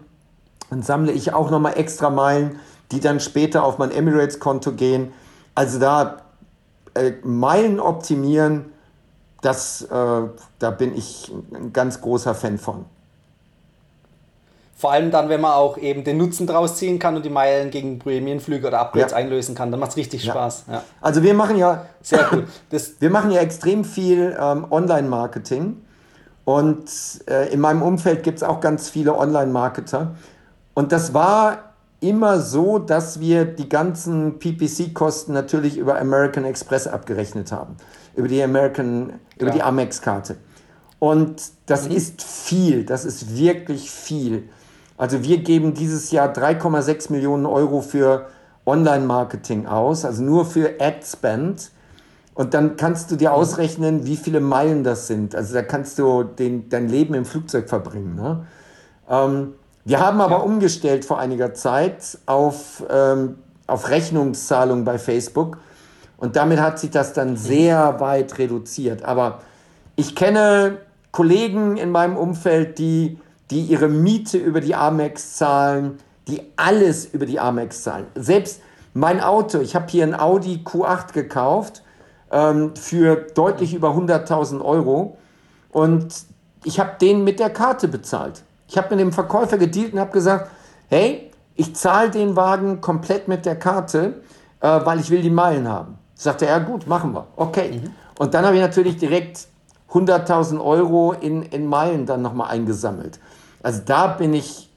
dann 0.70 0.84
sammle 0.84 1.12
ich 1.12 1.34
auch 1.34 1.50
nochmal 1.50 1.78
extra 1.78 2.10
Meilen, 2.10 2.60
die 2.92 3.00
dann 3.00 3.20
später 3.20 3.64
auf 3.64 3.78
mein 3.78 3.92
Emirates-Konto 3.92 4.74
gehen. 4.74 5.14
Also 5.56 5.80
da 5.80 6.18
äh, 6.94 7.14
Meilen 7.24 7.80
optimieren, 7.80 8.66
das, 9.42 9.84
äh, 9.84 10.22
da 10.60 10.72
bin 10.72 10.96
ich 10.96 11.32
ein 11.54 11.72
ganz 11.72 12.02
großer 12.02 12.36
Fan 12.36 12.58
von. 12.58 12.86
Vor 14.76 14.92
allem 14.92 15.10
dann, 15.10 15.30
wenn 15.30 15.42
man 15.42 15.54
auch 15.54 15.78
eben 15.78 16.04
den 16.04 16.18
Nutzen 16.18 16.46
draus 16.46 16.76
ziehen 16.76 17.00
kann 17.00 17.16
und 17.16 17.26
die 17.26 17.32
Meilen 17.32 17.72
gegen 17.72 17.98
Prämienflüge 17.98 18.68
oder 18.68 18.80
Upgrades 18.80 19.12
ja. 19.12 19.18
einlösen 19.18 19.56
kann, 19.56 19.72
dann 19.72 19.80
macht 19.80 19.92
es 19.92 19.98
richtig 19.98 20.24
ja. 20.24 20.34
Spaß. 20.34 20.66
Ja. 20.70 20.84
Also 21.02 21.24
wir 21.24 21.34
machen 21.34 21.58
ja 21.58 21.86
sehr 22.02 22.26
gut. 22.26 22.44
wir 23.00 23.10
machen 23.10 23.32
ja 23.32 23.42
extrem 23.42 23.84
viel 23.84 24.38
ähm, 24.40 24.68
Online-Marketing 24.70 25.78
und 26.48 26.90
äh, 27.30 27.52
in 27.52 27.60
meinem 27.60 27.82
Umfeld 27.82 28.24
gibt 28.24 28.38
es 28.38 28.44
auch 28.44 28.62
ganz 28.62 28.88
viele 28.88 29.18
Online-Marketer. 29.18 30.16
Und 30.74 30.94
das 30.94 31.14
war 31.14 31.74
immer 32.00 32.40
so, 32.40 32.80
dass 32.80 33.20
wir 33.20 33.44
die 33.44 33.68
ganzen 33.68 34.40
PPC-Kosten 34.40 35.34
natürlich 35.34 35.78
über 35.78 36.00
American 36.00 36.46
Express 36.46 36.88
abgerechnet 36.88 37.52
haben. 37.52 37.76
Über 38.16 38.30
die 38.30 38.42
American, 38.42 39.08
Klar. 39.08 39.20
über 39.40 39.52
die 39.52 39.62
Amex-Karte. 39.62 40.38
Und 41.00 41.42
das 41.66 41.90
mhm. 41.90 41.96
ist 41.98 42.24
viel, 42.24 42.86
das 42.86 43.04
ist 43.04 43.36
wirklich 43.36 43.92
viel. 43.92 44.48
Also 44.96 45.24
wir 45.24 45.40
geben 45.40 45.74
dieses 45.74 46.12
Jahr 46.12 46.32
3,6 46.32 47.12
Millionen 47.12 47.46
Euro 47.46 47.82
für 47.82 48.28
Online-Marketing 48.66 49.66
aus, 49.66 50.06
also 50.06 50.24
nur 50.24 50.46
für 50.46 50.76
Ad-Spend. 50.80 51.72
Und 52.38 52.54
dann 52.54 52.78
kannst 52.78 53.10
du 53.10 53.16
dir 53.16 53.34
ausrechnen, 53.34 54.06
wie 54.06 54.16
viele 54.16 54.42
Meilen 54.42 54.84
das 54.84 55.08
sind. 55.08 55.34
Also 55.34 55.56
da 55.56 55.64
kannst 55.64 55.98
du 55.98 56.22
den, 56.22 56.70
dein 56.70 56.88
Leben 56.88 57.16
im 57.16 57.26
Flugzeug 57.26 57.68
verbringen. 57.68 58.14
Ne? 58.14 58.46
Ähm, 59.10 59.54
wir 59.86 60.00
haben 60.00 60.22
aber 60.22 60.36
ja. 60.38 60.42
umgestellt 60.44 61.04
vor 61.04 61.18
einiger 61.18 61.56
Zeit 61.56 62.20
auf, 62.28 62.84
ähm, 62.92 63.40
auf 63.66 63.90
Rechnungszahlung 63.90 64.84
bei 64.84 65.00
Facebook. 65.00 65.58
Und 66.18 66.36
damit 66.36 66.60
hat 66.60 66.78
sich 66.78 66.92
das 66.92 67.14
dann 67.14 67.38
sehr 67.38 68.00
weit 68.00 68.38
reduziert. 68.38 69.04
Aber 69.04 69.40
ich 69.96 70.16
kenne 70.16 70.78
Kollegen 71.12 71.78
in 71.78 71.90
meinem 71.90 72.18
Umfeld, 72.18 72.78
die, 72.78 73.18
die 73.50 73.62
ihre 73.62 73.88
Miete 73.88 74.38
über 74.38 74.62
die 74.62 74.76
Amex 74.76 75.38
zahlen, 75.38 75.98
die 76.28 76.44
alles 76.56 77.08
über 77.08 77.26
die 77.26 77.40
Amex 77.40 77.82
zahlen. 77.82 78.06
Selbst 78.14 78.62
mein 78.94 79.22
Auto, 79.22 79.60
ich 79.60 79.76
habe 79.76 79.88
hier 79.90 80.04
ein 80.04 80.14
Audi 80.14 80.62
Q8 80.64 81.14
gekauft 81.14 81.82
ähm, 82.32 82.76
für 82.76 83.16
deutlich 83.34 83.74
über 83.74 83.90
100.000 83.90 84.62
Euro 84.62 85.18
und 85.72 86.14
ich 86.64 86.80
habe 86.80 86.92
den 87.00 87.24
mit 87.24 87.40
der 87.40 87.50
Karte 87.50 87.88
bezahlt. 87.88 88.44
Ich 88.68 88.78
habe 88.78 88.90
mit 88.90 89.00
dem 89.00 89.14
Verkäufer 89.14 89.58
gedealt 89.58 89.94
und 89.94 90.00
habe 90.00 90.12
gesagt, 90.12 90.50
hey, 90.90 91.32
ich 91.56 91.76
zahle 91.76 92.12
den 92.12 92.36
Wagen 92.36 92.82
komplett 92.82 93.28
mit 93.28 93.46
der 93.46 93.58
Karte, 93.58 94.22
äh, 94.60 94.80
weil 94.84 95.00
ich 95.00 95.10
will 95.10 95.22
die 95.22 95.30
Meilen 95.30 95.68
haben. 95.68 95.98
Sagte 96.16 96.46
er, 96.46 96.60
gut, 96.60 96.88
machen 96.88 97.14
wir. 97.14 97.28
Okay. 97.36 97.80
Mhm. 97.82 97.92
Und 98.18 98.34
dann 98.34 98.46
habe 98.46 98.56
ich 98.56 98.62
natürlich 98.62 98.98
direkt 98.98 99.48
100.000 99.92 100.64
Euro 100.64 101.14
in, 101.14 101.44
in 101.44 101.66
Meilen 101.68 102.06
dann 102.06 102.22
nochmal 102.22 102.50
eingesammelt. 102.50 103.20
Also 103.64 103.82
da 103.86 104.08
bin 104.08 104.34
ich 104.34 104.70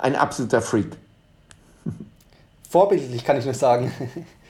ein 0.00 0.16
absoluter 0.16 0.62
Freak. 0.62 0.96
Vorbildlich 2.68 3.24
kann 3.24 3.36
ich 3.36 3.44
nur 3.44 3.54
sagen. 3.54 3.92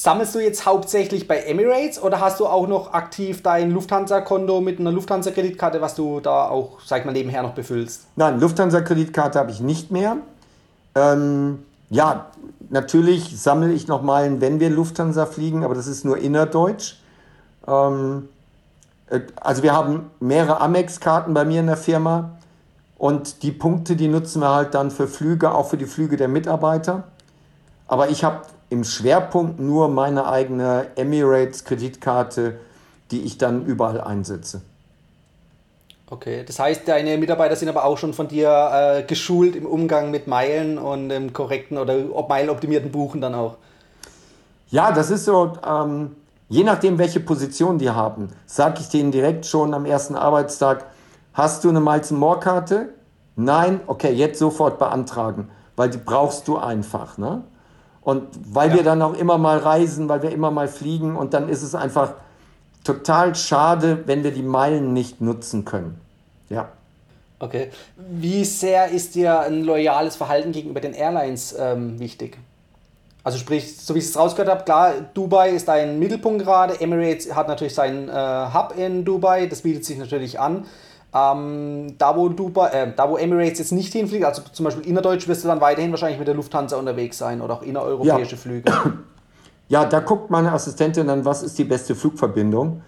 Sammelst 0.00 0.32
du 0.36 0.38
jetzt 0.38 0.64
hauptsächlich 0.64 1.26
bei 1.26 1.40
Emirates 1.40 2.00
oder 2.00 2.20
hast 2.20 2.38
du 2.38 2.46
auch 2.46 2.68
noch 2.68 2.92
aktiv 2.92 3.42
dein 3.42 3.72
Lufthansa-Konto 3.72 4.60
mit 4.60 4.78
einer 4.78 4.92
Lufthansa-Kreditkarte, 4.92 5.80
was 5.80 5.96
du 5.96 6.20
da 6.20 6.48
auch, 6.48 6.78
sag 6.86 7.00
ich 7.00 7.04
mal, 7.04 7.10
nebenher 7.10 7.42
noch 7.42 7.52
befüllst? 7.52 8.06
Nein, 8.14 8.38
Lufthansa-Kreditkarte 8.38 9.40
habe 9.40 9.50
ich 9.50 9.58
nicht 9.58 9.90
mehr. 9.90 10.18
Ähm, 10.94 11.64
ja, 11.90 12.26
natürlich 12.70 13.42
sammle 13.42 13.72
ich 13.72 13.88
noch 13.88 14.02
Meilen, 14.02 14.40
wenn 14.40 14.60
wir 14.60 14.70
Lufthansa 14.70 15.26
fliegen, 15.26 15.64
aber 15.64 15.74
das 15.74 15.88
ist 15.88 16.04
nur 16.04 16.16
innerdeutsch. 16.18 17.00
Ähm, 17.66 18.28
äh, 19.10 19.22
also 19.40 19.64
wir 19.64 19.72
haben 19.72 20.12
mehrere 20.20 20.60
Amex-Karten 20.60 21.34
bei 21.34 21.44
mir 21.44 21.58
in 21.58 21.66
der 21.66 21.76
Firma 21.76 22.38
und 22.98 23.42
die 23.42 23.50
Punkte, 23.50 23.96
die 23.96 24.06
nutzen 24.06 24.42
wir 24.42 24.54
halt 24.54 24.74
dann 24.74 24.92
für 24.92 25.08
Flüge, 25.08 25.52
auch 25.52 25.68
für 25.68 25.76
die 25.76 25.86
Flüge 25.86 26.16
der 26.16 26.28
Mitarbeiter. 26.28 27.02
Aber 27.88 28.10
ich 28.10 28.22
habe 28.22 28.42
im 28.70 28.84
Schwerpunkt 28.84 29.60
nur 29.60 29.88
meine 29.88 30.28
eigene 30.28 30.88
Emirates-Kreditkarte, 30.96 32.58
die 33.10 33.22
ich 33.22 33.38
dann 33.38 33.64
überall 33.64 34.00
einsetze. 34.00 34.62
Okay, 36.10 36.42
das 36.46 36.58
heißt, 36.58 36.88
deine 36.88 37.18
Mitarbeiter 37.18 37.54
sind 37.54 37.68
aber 37.68 37.84
auch 37.84 37.98
schon 37.98 38.14
von 38.14 38.28
dir 38.28 38.48
äh, 38.72 39.02
geschult 39.02 39.54
im 39.54 39.66
Umgang 39.66 40.10
mit 40.10 40.26
Meilen 40.26 40.78
und 40.78 41.10
im 41.10 41.34
korrekten 41.34 41.76
oder 41.76 41.96
Meilenoptimierten 42.26 42.90
Buchen 42.90 43.20
dann 43.20 43.34
auch. 43.34 43.56
Ja, 44.70 44.92
das 44.92 45.10
ist 45.10 45.26
so, 45.26 45.52
ähm, 45.66 46.16
je 46.48 46.64
nachdem, 46.64 46.98
welche 46.98 47.20
Position 47.20 47.78
die 47.78 47.90
haben, 47.90 48.28
sage 48.46 48.80
ich 48.80 48.88
denen 48.88 49.12
direkt 49.12 49.44
schon 49.44 49.74
am 49.74 49.84
ersten 49.84 50.14
Arbeitstag, 50.14 50.86
hast 51.34 51.64
du 51.64 51.68
eine 51.68 51.80
Miles 51.80 52.10
More 52.10 52.40
Karte? 52.40 52.88
Nein, 53.36 53.80
okay, 53.86 54.12
jetzt 54.12 54.38
sofort 54.38 54.78
beantragen, 54.78 55.50
weil 55.76 55.90
die 55.90 55.98
brauchst 55.98 56.48
du 56.48 56.56
einfach. 56.56 57.18
Ne? 57.18 57.42
Und 58.08 58.26
weil 58.54 58.70
ja. 58.70 58.76
wir 58.76 58.84
dann 58.84 59.02
auch 59.02 59.12
immer 59.12 59.36
mal 59.36 59.58
reisen, 59.58 60.08
weil 60.08 60.22
wir 60.22 60.32
immer 60.32 60.50
mal 60.50 60.66
fliegen 60.66 61.14
und 61.14 61.34
dann 61.34 61.50
ist 61.50 61.60
es 61.60 61.74
einfach 61.74 62.14
total 62.82 63.34
schade, 63.34 64.04
wenn 64.06 64.24
wir 64.24 64.30
die 64.30 64.42
Meilen 64.42 64.94
nicht 64.94 65.20
nutzen 65.20 65.66
können. 65.66 66.00
Ja. 66.48 66.70
Okay. 67.38 67.70
Wie 67.98 68.46
sehr 68.46 68.88
ist 68.88 69.14
dir 69.14 69.40
ein 69.40 69.62
loyales 69.62 70.16
Verhalten 70.16 70.52
gegenüber 70.52 70.80
den 70.80 70.94
Airlines 70.94 71.54
ähm, 71.58 72.00
wichtig? 72.00 72.38
Also 73.24 73.36
sprich, 73.36 73.76
so 73.76 73.94
wie 73.94 73.98
ich 73.98 74.06
es 74.06 74.16
rausgehört 74.16 74.48
habe, 74.48 74.64
klar, 74.64 74.94
Dubai 75.12 75.50
ist 75.50 75.68
ein 75.68 75.98
Mittelpunkt 75.98 76.42
gerade, 76.42 76.80
Emirates 76.80 77.34
hat 77.34 77.46
natürlich 77.46 77.74
seinen 77.74 78.08
äh, 78.08 78.12
Hub 78.54 78.72
in 78.74 79.04
Dubai, 79.04 79.48
das 79.48 79.60
bietet 79.60 79.84
sich 79.84 79.98
natürlich 79.98 80.40
an. 80.40 80.64
Ähm, 81.14 81.94
da, 81.96 82.14
wo 82.16 82.28
Dubai, 82.28 82.68
äh, 82.68 82.92
da 82.94 83.08
wo 83.08 83.16
Emirates 83.16 83.58
jetzt 83.58 83.72
nicht 83.72 83.92
hinfliegt, 83.92 84.24
also 84.24 84.42
zum 84.52 84.64
Beispiel 84.64 84.86
innerdeutsch, 84.86 85.26
wirst 85.26 85.42
du 85.42 85.48
dann 85.48 85.60
weiterhin 85.60 85.90
wahrscheinlich 85.90 86.18
mit 86.18 86.28
der 86.28 86.34
Lufthansa 86.34 86.76
unterwegs 86.76 87.16
sein 87.18 87.40
oder 87.40 87.54
auch 87.54 87.62
innereuropäische 87.62 88.36
ja. 88.36 88.40
Flüge. 88.40 88.72
Ja, 89.70 89.84
da 89.84 90.00
guckt 90.00 90.30
meine 90.30 90.50
Assistentin 90.52 91.08
dann, 91.08 91.26
was 91.26 91.42
ist 91.42 91.58
die 91.58 91.64
beste 91.64 91.94
Flugverbindung. 91.94 92.80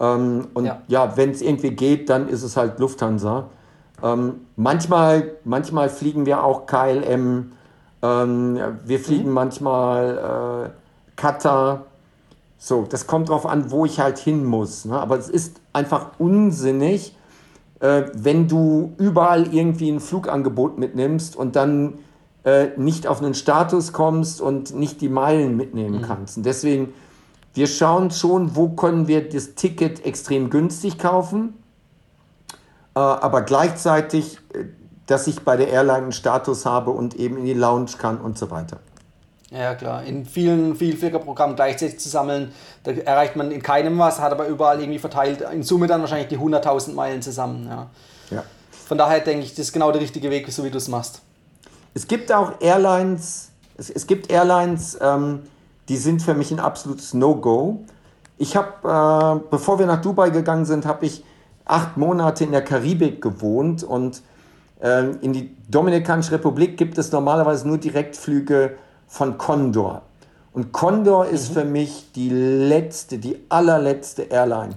Ähm, 0.00 0.48
und 0.54 0.64
ja, 0.64 0.82
ja 0.88 1.16
wenn 1.16 1.30
es 1.30 1.40
irgendwie 1.40 1.70
geht, 1.70 2.10
dann 2.10 2.28
ist 2.28 2.42
es 2.42 2.56
halt 2.56 2.80
Lufthansa. 2.80 3.50
Ähm, 4.02 4.40
manchmal, 4.56 5.32
manchmal 5.44 5.88
fliegen 5.88 6.26
wir 6.26 6.42
auch 6.42 6.66
KLM, 6.66 7.52
ähm, 8.02 8.58
wir 8.84 9.00
fliegen 9.00 9.28
mhm. 9.28 9.34
manchmal 9.34 10.66
äh, 10.66 10.70
Qatar. 11.16 11.84
So, 12.58 12.86
das 12.88 13.06
kommt 13.06 13.28
darauf 13.28 13.46
an, 13.46 13.70
wo 13.70 13.84
ich 13.84 14.00
halt 14.00 14.18
hin 14.18 14.44
muss. 14.44 14.84
Ne? 14.84 14.98
Aber 14.98 15.16
es 15.16 15.28
ist 15.28 15.60
einfach 15.72 16.12
unsinnig, 16.18 17.14
äh, 17.84 18.10
wenn 18.14 18.48
du 18.48 18.94
überall 18.96 19.54
irgendwie 19.54 19.90
ein 19.90 20.00
Flugangebot 20.00 20.78
mitnimmst 20.78 21.36
und 21.36 21.54
dann 21.54 21.98
äh, 22.44 22.68
nicht 22.78 23.06
auf 23.06 23.20
einen 23.22 23.34
Status 23.34 23.92
kommst 23.92 24.40
und 24.40 24.74
nicht 24.74 25.02
die 25.02 25.10
Meilen 25.10 25.54
mitnehmen 25.58 25.98
mhm. 25.98 26.02
kannst. 26.02 26.38
Und 26.38 26.46
deswegen, 26.46 26.94
wir 27.52 27.66
schauen 27.66 28.10
schon, 28.10 28.56
wo 28.56 28.70
können 28.70 29.06
wir 29.06 29.28
das 29.28 29.54
Ticket 29.54 30.06
extrem 30.06 30.48
günstig 30.48 30.98
kaufen, 30.98 31.52
äh, 32.94 33.00
aber 33.00 33.42
gleichzeitig, 33.42 34.38
äh, 34.54 34.64
dass 35.06 35.26
ich 35.26 35.42
bei 35.42 35.58
der 35.58 35.68
Airline 35.68 36.04
einen 36.04 36.12
Status 36.12 36.64
habe 36.64 36.90
und 36.90 37.16
eben 37.16 37.36
in 37.36 37.44
die 37.44 37.52
Lounge 37.52 37.90
kann 37.98 38.16
und 38.16 38.38
so 38.38 38.50
weiter. 38.50 38.78
Ja, 39.54 39.74
klar. 39.76 40.02
In 40.02 40.26
vielen 40.26 40.74
Vielfliegerprogrammen 40.74 41.54
gleichzeitig 41.54 42.00
zu 42.00 42.08
sammeln, 42.08 42.52
da 42.82 42.90
erreicht 42.90 43.36
man 43.36 43.52
in 43.52 43.62
keinem 43.62 43.96
was, 43.98 44.20
hat 44.20 44.32
aber 44.32 44.48
überall 44.48 44.80
irgendwie 44.80 44.98
verteilt, 44.98 45.44
in 45.52 45.62
Summe 45.62 45.86
dann 45.86 46.00
wahrscheinlich 46.00 46.28
die 46.28 46.38
100.000 46.38 46.92
Meilen 46.94 47.22
zusammen. 47.22 47.66
Ja. 47.68 47.86
ja. 48.30 48.42
Von 48.70 48.98
daher 48.98 49.20
denke 49.20 49.44
ich, 49.44 49.50
das 49.50 49.66
ist 49.66 49.72
genau 49.72 49.92
der 49.92 50.00
richtige 50.00 50.30
Weg, 50.30 50.50
so 50.50 50.64
wie 50.64 50.70
du 50.70 50.78
es 50.78 50.88
machst. 50.88 51.22
Es 51.94 52.08
gibt 52.08 52.32
auch 52.32 52.60
Airlines, 52.60 53.50
es, 53.76 53.90
es 53.90 54.08
gibt 54.08 54.30
Airlines, 54.30 54.98
ähm, 55.00 55.44
die 55.88 55.98
sind 55.98 56.20
für 56.20 56.34
mich 56.34 56.50
ein 56.50 56.58
absolutes 56.58 57.14
No-Go. 57.14 57.84
Ich 58.38 58.56
habe, 58.56 59.38
äh, 59.38 59.48
bevor 59.50 59.78
wir 59.78 59.86
nach 59.86 60.00
Dubai 60.00 60.30
gegangen 60.30 60.64
sind, 60.64 60.84
habe 60.84 61.06
ich 61.06 61.24
acht 61.64 61.96
Monate 61.96 62.42
in 62.42 62.50
der 62.50 62.62
Karibik 62.62 63.22
gewohnt 63.22 63.84
und 63.84 64.22
äh, 64.82 65.10
in 65.20 65.32
die 65.32 65.56
Dominikanische 65.68 66.32
Republik 66.32 66.76
gibt 66.76 66.98
es 66.98 67.12
normalerweise 67.12 67.68
nur 67.68 67.78
Direktflüge 67.78 68.76
von 69.14 69.38
Condor. 69.38 70.02
Und 70.52 70.72
Condor 70.72 71.26
ist 71.26 71.50
mhm. 71.50 71.54
für 71.54 71.64
mich 71.64 72.10
die 72.16 72.30
letzte, 72.30 73.18
die 73.18 73.38
allerletzte 73.48 74.22
Airline. 74.22 74.74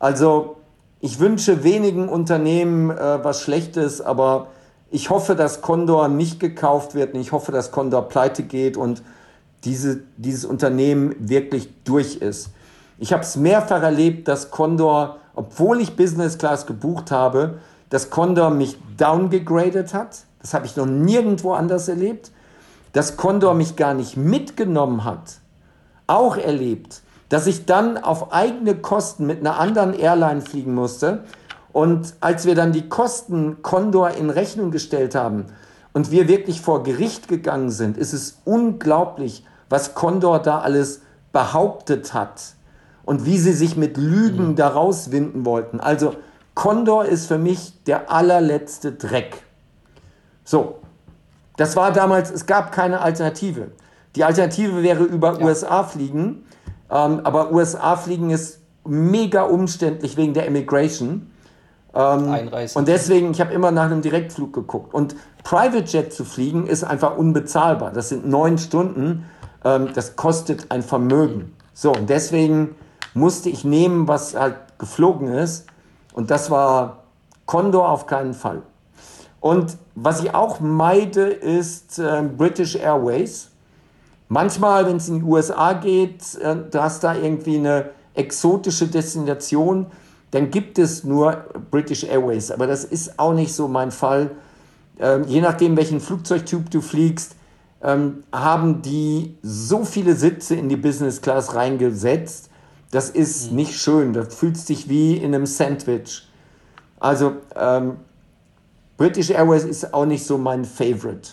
Also 0.00 0.56
ich 0.98 1.20
wünsche 1.20 1.62
wenigen 1.62 2.08
Unternehmen 2.08 2.90
äh, 2.90 3.22
was 3.22 3.40
Schlechtes, 3.40 4.00
aber 4.00 4.48
ich 4.90 5.10
hoffe, 5.10 5.36
dass 5.36 5.60
Condor 5.60 6.08
nicht 6.08 6.40
gekauft 6.40 6.96
wird 6.96 7.14
und 7.14 7.20
ich 7.20 7.30
hoffe, 7.30 7.52
dass 7.52 7.70
Condor 7.70 8.08
pleite 8.08 8.42
geht 8.42 8.76
und 8.76 9.04
diese, 9.62 10.00
dieses 10.16 10.44
Unternehmen 10.44 11.14
wirklich 11.20 11.68
durch 11.84 12.16
ist. 12.16 12.50
Ich 12.98 13.12
habe 13.12 13.22
es 13.22 13.36
mehrfach 13.36 13.82
erlebt, 13.82 14.26
dass 14.26 14.50
Condor, 14.50 15.18
obwohl 15.36 15.80
ich 15.80 15.94
Business 15.94 16.36
Class 16.36 16.66
gebucht 16.66 17.12
habe, 17.12 17.58
dass 17.90 18.10
Condor 18.10 18.50
mich 18.50 18.76
downgegradet 18.96 19.94
hat. 19.94 20.24
Das 20.40 20.52
habe 20.52 20.66
ich 20.66 20.74
noch 20.74 20.86
nirgendwo 20.86 21.52
anders 21.52 21.86
erlebt 21.86 22.32
dass 22.92 23.16
Condor 23.16 23.54
mich 23.54 23.76
gar 23.76 23.94
nicht 23.94 24.16
mitgenommen 24.16 25.04
hat, 25.04 25.38
auch 26.06 26.36
erlebt, 26.36 27.02
dass 27.28 27.46
ich 27.46 27.66
dann 27.66 27.98
auf 27.98 28.32
eigene 28.32 28.74
Kosten 28.74 29.26
mit 29.26 29.40
einer 29.40 29.58
anderen 29.58 29.94
Airline 29.94 30.40
fliegen 30.40 30.74
musste. 30.74 31.24
Und 31.72 32.14
als 32.20 32.46
wir 32.46 32.54
dann 32.54 32.72
die 32.72 32.88
Kosten 32.88 33.62
Condor 33.62 34.10
in 34.10 34.30
Rechnung 34.30 34.70
gestellt 34.70 35.14
haben 35.14 35.46
und 35.92 36.10
wir 36.10 36.28
wirklich 36.28 36.60
vor 36.60 36.82
Gericht 36.82 37.28
gegangen 37.28 37.70
sind, 37.70 37.98
ist 37.98 38.14
es 38.14 38.38
unglaublich, 38.44 39.44
was 39.68 39.94
Condor 39.94 40.38
da 40.38 40.60
alles 40.60 41.02
behauptet 41.32 42.14
hat 42.14 42.54
und 43.04 43.26
wie 43.26 43.38
sie 43.38 43.52
sich 43.52 43.76
mit 43.76 43.96
Lügen 43.96 44.48
mhm. 44.48 44.56
daraus 44.56 45.12
winden 45.12 45.44
wollten. 45.44 45.80
Also 45.80 46.14
Condor 46.54 47.04
ist 47.04 47.26
für 47.26 47.38
mich 47.38 47.84
der 47.84 48.10
allerletzte 48.10 48.92
Dreck. 48.92 49.44
So, 50.44 50.77
das 51.58 51.76
war 51.76 51.92
damals, 51.92 52.30
es 52.30 52.46
gab 52.46 52.72
keine 52.72 53.00
Alternative. 53.00 53.72
Die 54.16 54.24
Alternative 54.24 54.82
wäre 54.82 55.02
über 55.02 55.38
ja. 55.38 55.44
USA 55.44 55.82
fliegen, 55.82 56.46
ähm, 56.88 57.20
aber 57.24 57.52
USA 57.52 57.96
fliegen 57.96 58.30
ist 58.30 58.60
mega 58.86 59.42
umständlich 59.42 60.16
wegen 60.16 60.34
der 60.34 60.46
Immigration. 60.46 61.30
Ähm, 61.94 62.30
Einreisen. 62.30 62.78
Und 62.78 62.86
deswegen, 62.88 63.32
ich 63.32 63.40
habe 63.40 63.52
immer 63.52 63.72
nach 63.72 63.86
einem 63.86 64.02
Direktflug 64.02 64.52
geguckt. 64.52 64.94
Und 64.94 65.16
Private 65.42 65.84
Jet 65.84 66.12
zu 66.12 66.24
fliegen 66.24 66.66
ist 66.66 66.84
einfach 66.84 67.16
unbezahlbar. 67.16 67.90
Das 67.92 68.08
sind 68.08 68.26
neun 68.26 68.56
Stunden. 68.58 69.24
Ähm, 69.64 69.88
das 69.94 70.14
kostet 70.14 70.70
ein 70.70 70.82
Vermögen. 70.82 71.56
So, 71.74 71.92
und 71.92 72.08
deswegen 72.08 72.76
musste 73.14 73.50
ich 73.50 73.64
nehmen, 73.64 74.06
was 74.06 74.36
halt 74.36 74.56
geflogen 74.78 75.26
ist. 75.28 75.66
Und 76.12 76.30
das 76.30 76.52
war 76.52 77.04
Condor 77.46 77.88
auf 77.88 78.06
keinen 78.06 78.34
Fall. 78.34 78.62
Und 79.40 79.76
was 79.94 80.22
ich 80.22 80.34
auch 80.34 80.60
meide, 80.60 81.22
ist 81.28 81.98
äh, 81.98 82.22
British 82.22 82.76
Airways. 82.76 83.48
Manchmal, 84.28 84.86
wenn 84.86 84.96
es 84.96 85.08
in 85.08 85.20
die 85.20 85.24
USA 85.24 85.72
geht, 85.74 86.34
äh, 86.36 86.56
du 86.70 86.82
hast 86.82 87.04
da 87.04 87.14
irgendwie 87.14 87.56
eine 87.56 87.90
exotische 88.14 88.88
Destination, 88.88 89.86
dann 90.30 90.50
gibt 90.50 90.78
es 90.78 91.04
nur 91.04 91.44
British 91.70 92.04
Airways. 92.04 92.50
Aber 92.50 92.66
das 92.66 92.84
ist 92.84 93.18
auch 93.18 93.32
nicht 93.32 93.52
so 93.54 93.68
mein 93.68 93.90
Fall. 93.90 94.32
Ähm, 94.98 95.24
je 95.26 95.40
nachdem, 95.40 95.76
welchen 95.76 96.00
Flugzeugtyp 96.00 96.70
du 96.70 96.80
fliegst, 96.80 97.36
ähm, 97.82 98.24
haben 98.32 98.82
die 98.82 99.36
so 99.42 99.84
viele 99.84 100.14
Sitze 100.16 100.56
in 100.56 100.68
die 100.68 100.76
Business 100.76 101.22
Class 101.22 101.54
reingesetzt. 101.54 102.50
Das 102.90 103.08
ist 103.08 103.50
mhm. 103.50 103.56
nicht 103.56 103.78
schön. 103.78 104.12
Das 104.12 104.34
fühlt 104.34 104.56
sich 104.56 104.88
wie 104.88 105.16
in 105.16 105.34
einem 105.34 105.46
Sandwich. 105.46 106.28
Also 106.98 107.36
ähm, 107.54 107.98
British 108.98 109.30
Airways 109.30 109.64
ist 109.64 109.94
auch 109.94 110.04
nicht 110.04 110.26
so 110.26 110.36
mein 110.36 110.66
Favorite. 110.66 111.30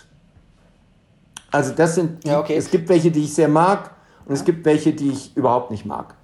Also 1.51 1.73
das 1.73 1.95
sind, 1.95 2.23
ja, 2.23 2.39
okay. 2.39 2.55
es 2.55 2.69
gibt 2.69 2.87
welche, 2.87 3.11
die 3.11 3.23
ich 3.23 3.33
sehr 3.33 3.47
mag 3.47 3.91
und 4.25 4.33
es 4.33 4.45
gibt 4.45 4.65
welche, 4.65 4.93
die 4.93 5.09
ich 5.09 5.35
überhaupt 5.35 5.71
nicht 5.71 5.85
mag. 5.85 6.15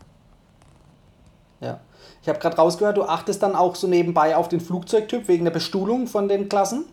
Ja. 1.60 1.80
Ich 2.22 2.30
habe 2.30 2.38
gerade 2.38 2.58
rausgehört, 2.58 2.98
du 2.98 3.04
achtest 3.04 3.42
dann 3.42 3.56
auch 3.56 3.76
so 3.76 3.88
nebenbei 3.88 4.36
auf 4.36 4.50
den 4.50 4.62
Flugzeugtyp 4.62 5.28
wegen 5.28 5.44
der 5.44 5.52
Bestuhlung 5.52 6.08
von 6.08 6.28
den 6.28 6.48
Klassen. 6.48 6.86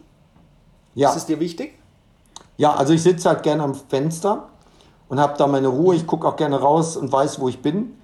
Ja. 0.95 1.11
Ist 1.11 1.17
es 1.17 1.27
dir 1.27 1.41
wichtig? 1.41 1.79
Ja, 2.57 2.75
also 2.75 2.95
ich 2.95 3.03
sitze 3.03 3.29
halt 3.29 3.43
gerne 3.43 3.63
am 3.63 3.75
Fenster 3.75 4.49
und 5.09 5.21
habe 5.21 5.37
da 5.37 5.47
meine 5.47 5.69
Ruhe. 5.69 5.95
Ich 5.95 6.07
gucke 6.07 6.27
auch 6.27 6.37
gerne 6.37 6.59
raus 6.59 6.97
und 6.97 7.13
weiß, 7.13 7.39
wo 7.41 7.49
ich 7.49 7.61
bin. 7.61 7.95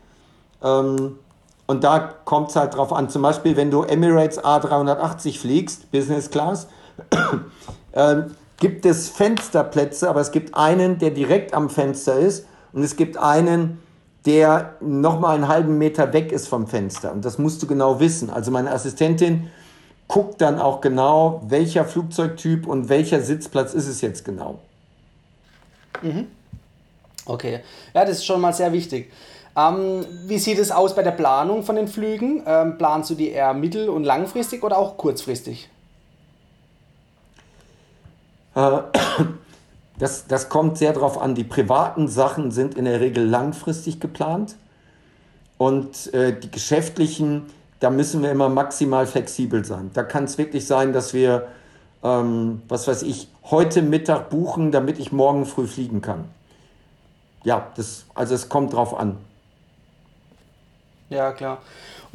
Ähm, 0.63 1.19
und 1.67 1.85
da 1.85 2.15
kommt 2.25 2.51
es 2.51 2.57
halt 2.57 2.75
drauf 2.75 2.93
an. 2.93 3.09
Zum 3.09 3.23
Beispiel, 3.23 3.57
wenn 3.57 3.71
du 3.71 3.83
Emirates 3.83 4.43
A380 4.43 5.39
fliegst, 5.39 5.91
Business 5.91 6.31
Class, 6.31 6.69
äh, 7.93 8.17
gibt 8.59 8.87
es 8.87 9.09
Fensterplätze, 9.09 10.09
aber 10.09 10.21
es 10.21 10.31
gibt 10.31 10.55
einen, 10.55 10.99
der 10.99 11.11
direkt 11.11 11.55
am 11.55 11.71
Fenster 11.71 12.19
ist 12.19 12.47
und 12.73 12.83
es 12.83 12.97
gibt 12.97 13.17
einen, 13.17 13.81
der 14.27 14.77
nochmal 14.81 15.35
einen 15.37 15.49
halben 15.49 15.79
Meter 15.79 16.13
weg 16.13 16.33
ist 16.33 16.49
vom 16.49 16.67
Fenster. 16.67 17.13
Und 17.13 17.25
das 17.25 17.39
musst 17.39 17.63
du 17.63 17.67
genau 17.67 18.01
wissen. 18.01 18.31
Also 18.31 18.51
meine 18.51 18.71
Assistentin 18.71 19.51
guckt 20.09 20.41
dann 20.41 20.59
auch 20.59 20.81
genau, 20.81 21.43
welcher 21.47 21.85
Flugzeugtyp 21.85 22.67
und 22.67 22.89
welcher 22.89 23.21
Sitzplatz 23.21 23.75
ist 23.75 23.89
es 23.89 24.01
jetzt 24.01 24.25
genau. 24.25 24.61
Mhm. 26.03 26.27
Okay, 27.27 27.61
ja, 27.95 28.05
das 28.05 28.19
ist 28.19 28.27
schon 28.27 28.41
mal 28.41 28.53
sehr 28.53 28.73
wichtig. 28.73 29.11
Ähm, 29.57 30.05
wie 30.27 30.39
sieht 30.39 30.59
es 30.59 30.73
aus 30.73 30.95
bei 30.95 31.03
der 31.03 31.13
Planung 31.13 31.63
von 31.63 31.77
den 31.77 31.87
Flügen? 31.87 32.43
Ähm, 32.47 32.77
planst 32.77 33.11
du 33.11 33.15
die 33.15 33.31
eher 33.31 33.55
mittel- 33.55 33.89
und 33.89 34.05
langfristig 34.05 34.65
oder 34.65 34.79
auch 34.79 34.97
kurzfristig? 34.97 35.69
Äh, 38.55 38.79
das, 39.99 40.27
das 40.27 40.49
kommt 40.49 40.79
sehr 40.79 40.93
darauf 40.93 41.21
an. 41.21 41.35
Die 41.35 41.45
privaten 41.45 42.09
Sachen 42.09 42.51
sind 42.51 42.75
in 42.75 42.85
der 42.85 43.01
Regel 43.01 43.25
langfristig 43.25 44.01
geplant 44.01 44.57
und 45.57 46.13
äh, 46.13 46.39
die 46.39 46.51
geschäftlichen, 46.51 47.47
da 47.79 47.91
müssen 47.91 48.23
wir 48.23 48.33
immer 48.33 48.49
maximal 48.49 49.07
flexibel 49.07 49.65
sein. 49.65 49.91
Da 49.95 50.03
kann 50.03 50.25
es 50.25 50.37
wirklich 50.37 50.67
sein, 50.67 50.93
dass 50.93 51.15
wir, 51.15 51.47
ähm, 52.03 52.63
was 52.69 52.89
weiß 52.89 53.03
ich, 53.03 53.29
heute 53.45 53.83
Mittag 53.83 54.31
buchen, 54.31 54.73
damit 54.73 54.99
ich 54.99 55.13
morgen 55.13 55.47
früh 55.47 55.69
fliegen 55.69 56.01
kann. 56.01 56.25
Ja, 57.45 57.69
das, 57.77 58.07
also 58.15 58.35
es 58.35 58.49
kommt 58.49 58.73
drauf 58.73 58.99
an. 58.99 59.19
Ja, 61.15 61.33
klar. 61.33 61.59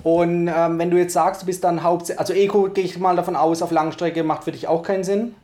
Und 0.03 0.47
ähm, 0.47 0.79
wenn 0.79 0.91
du 0.91 0.97
jetzt 0.97 1.13
sagst, 1.13 1.41
du 1.41 1.45
bist 1.45 1.63
dann 1.63 1.83
hauptsächlich, 1.83 2.19
also 2.19 2.33
Eco 2.33 2.69
gehe 2.69 2.83
ich 2.83 2.97
mal 2.97 3.15
davon 3.15 3.35
aus, 3.35 3.61
auf 3.61 3.71
Langstrecke 3.71 4.23
macht 4.23 4.43
für 4.43 4.51
dich 4.51 4.67
auch 4.67 4.83
keinen 4.83 5.03
Sinn? 5.03 5.35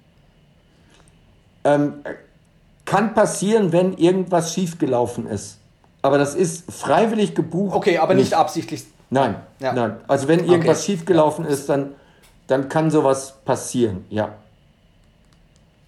Ähm, 1.63 1.95
kann 2.85 3.13
passieren, 3.13 3.71
wenn 3.71 3.97
irgendwas 3.97 4.53
schiefgelaufen 4.53 5.27
ist. 5.27 5.57
Aber 6.01 6.17
das 6.17 6.35
ist 6.35 6.71
freiwillig 6.71 7.33
gebucht. 7.33 7.75
Okay, 7.75 7.97
aber 7.97 8.13
nicht, 8.13 8.25
nicht 8.25 8.33
absichtlich. 8.35 8.85
Nein, 9.09 9.35
ja. 9.59 9.73
nein. 9.73 9.97
Also 10.07 10.27
wenn 10.27 10.39
irgendwas 10.39 10.79
okay. 10.79 10.91
schiefgelaufen 10.91 11.45
ja. 11.45 11.51
ist, 11.51 11.67
dann, 11.67 11.93
dann 12.47 12.69
kann 12.69 12.91
sowas 12.91 13.35
passieren, 13.43 14.05
ja. 14.09 14.29